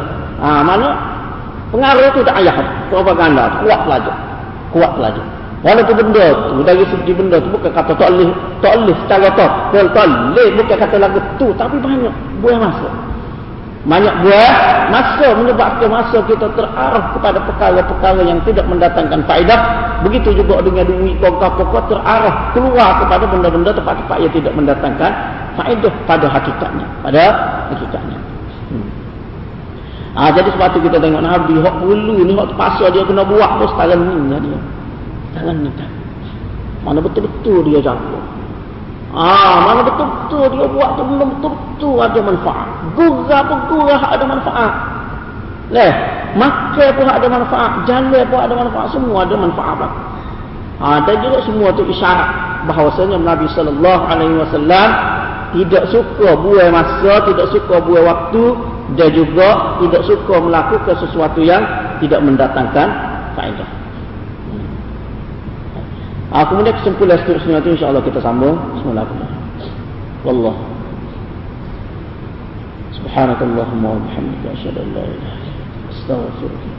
[0.44, 0.88] Ah, mana?
[1.72, 2.56] Pengaruh tu tak ayah.
[2.92, 3.58] Propaganda tu.
[3.64, 4.16] Kuat pelajar.
[4.76, 5.26] Kuat pelajar.
[5.60, 8.32] Walaupun benda tu, dari segi benda tu bukan kata tak boleh,
[8.64, 9.52] tak boleh secara tak.
[9.72, 11.48] Tak boleh, bukan kata lagu tu.
[11.56, 12.14] Tapi banyak
[12.44, 12.92] buah masuk.
[13.88, 14.54] Banyak buah
[14.92, 19.60] masa menyebabkan masa kita terarah kepada perkara-perkara yang tidak mendatangkan faedah.
[20.04, 25.12] Begitu juga dengan duit pokok-pokok terarah keluar kepada benda-benda tempat-tempat yang tidak mendatangkan
[25.56, 26.86] faedah pada hakikatnya.
[27.00, 27.24] Pada
[27.72, 28.20] hakikatnya.
[28.68, 28.88] Hmm.
[30.20, 33.52] Ha, jadi sebab itu kita tengok Nabi, hak perlu ni, hak terpaksa dia kena buat
[33.64, 34.60] pun setara ni dia.
[35.32, 35.92] Setara ni kan.
[36.84, 38.20] Mana betul-betul dia jaga.
[39.10, 42.68] Ah, mana betul-betul dia buat tu belum betul-betul ada manfaat.
[42.94, 44.74] Gurah pun gurah ada manfaat.
[45.74, 45.94] Leh,
[46.38, 49.78] makan pun ada manfaat, jalan pun ada manfaat, semua ada manfaat.
[49.82, 49.94] Lah.
[50.80, 52.30] Ah, dan juga semua tu isyarat
[52.70, 54.88] bahawasanya Nabi sallallahu alaihi wasallam
[55.58, 58.44] tidak suka buai masa, tidak suka buai waktu
[58.94, 61.66] dan juga tidak suka melakukan sesuatu yang
[61.98, 62.88] tidak mendatangkan
[63.34, 63.79] faedah.
[66.30, 68.54] Ah, kemudian kesimpulan seterusnya itu insyaAllah kita sambung.
[68.78, 69.42] Bismillahirrahmanirrahim.
[70.22, 70.56] Wallah.
[72.94, 75.32] Subhanakallahumma wa bihamdika illa anta
[75.90, 76.79] astaghfiruka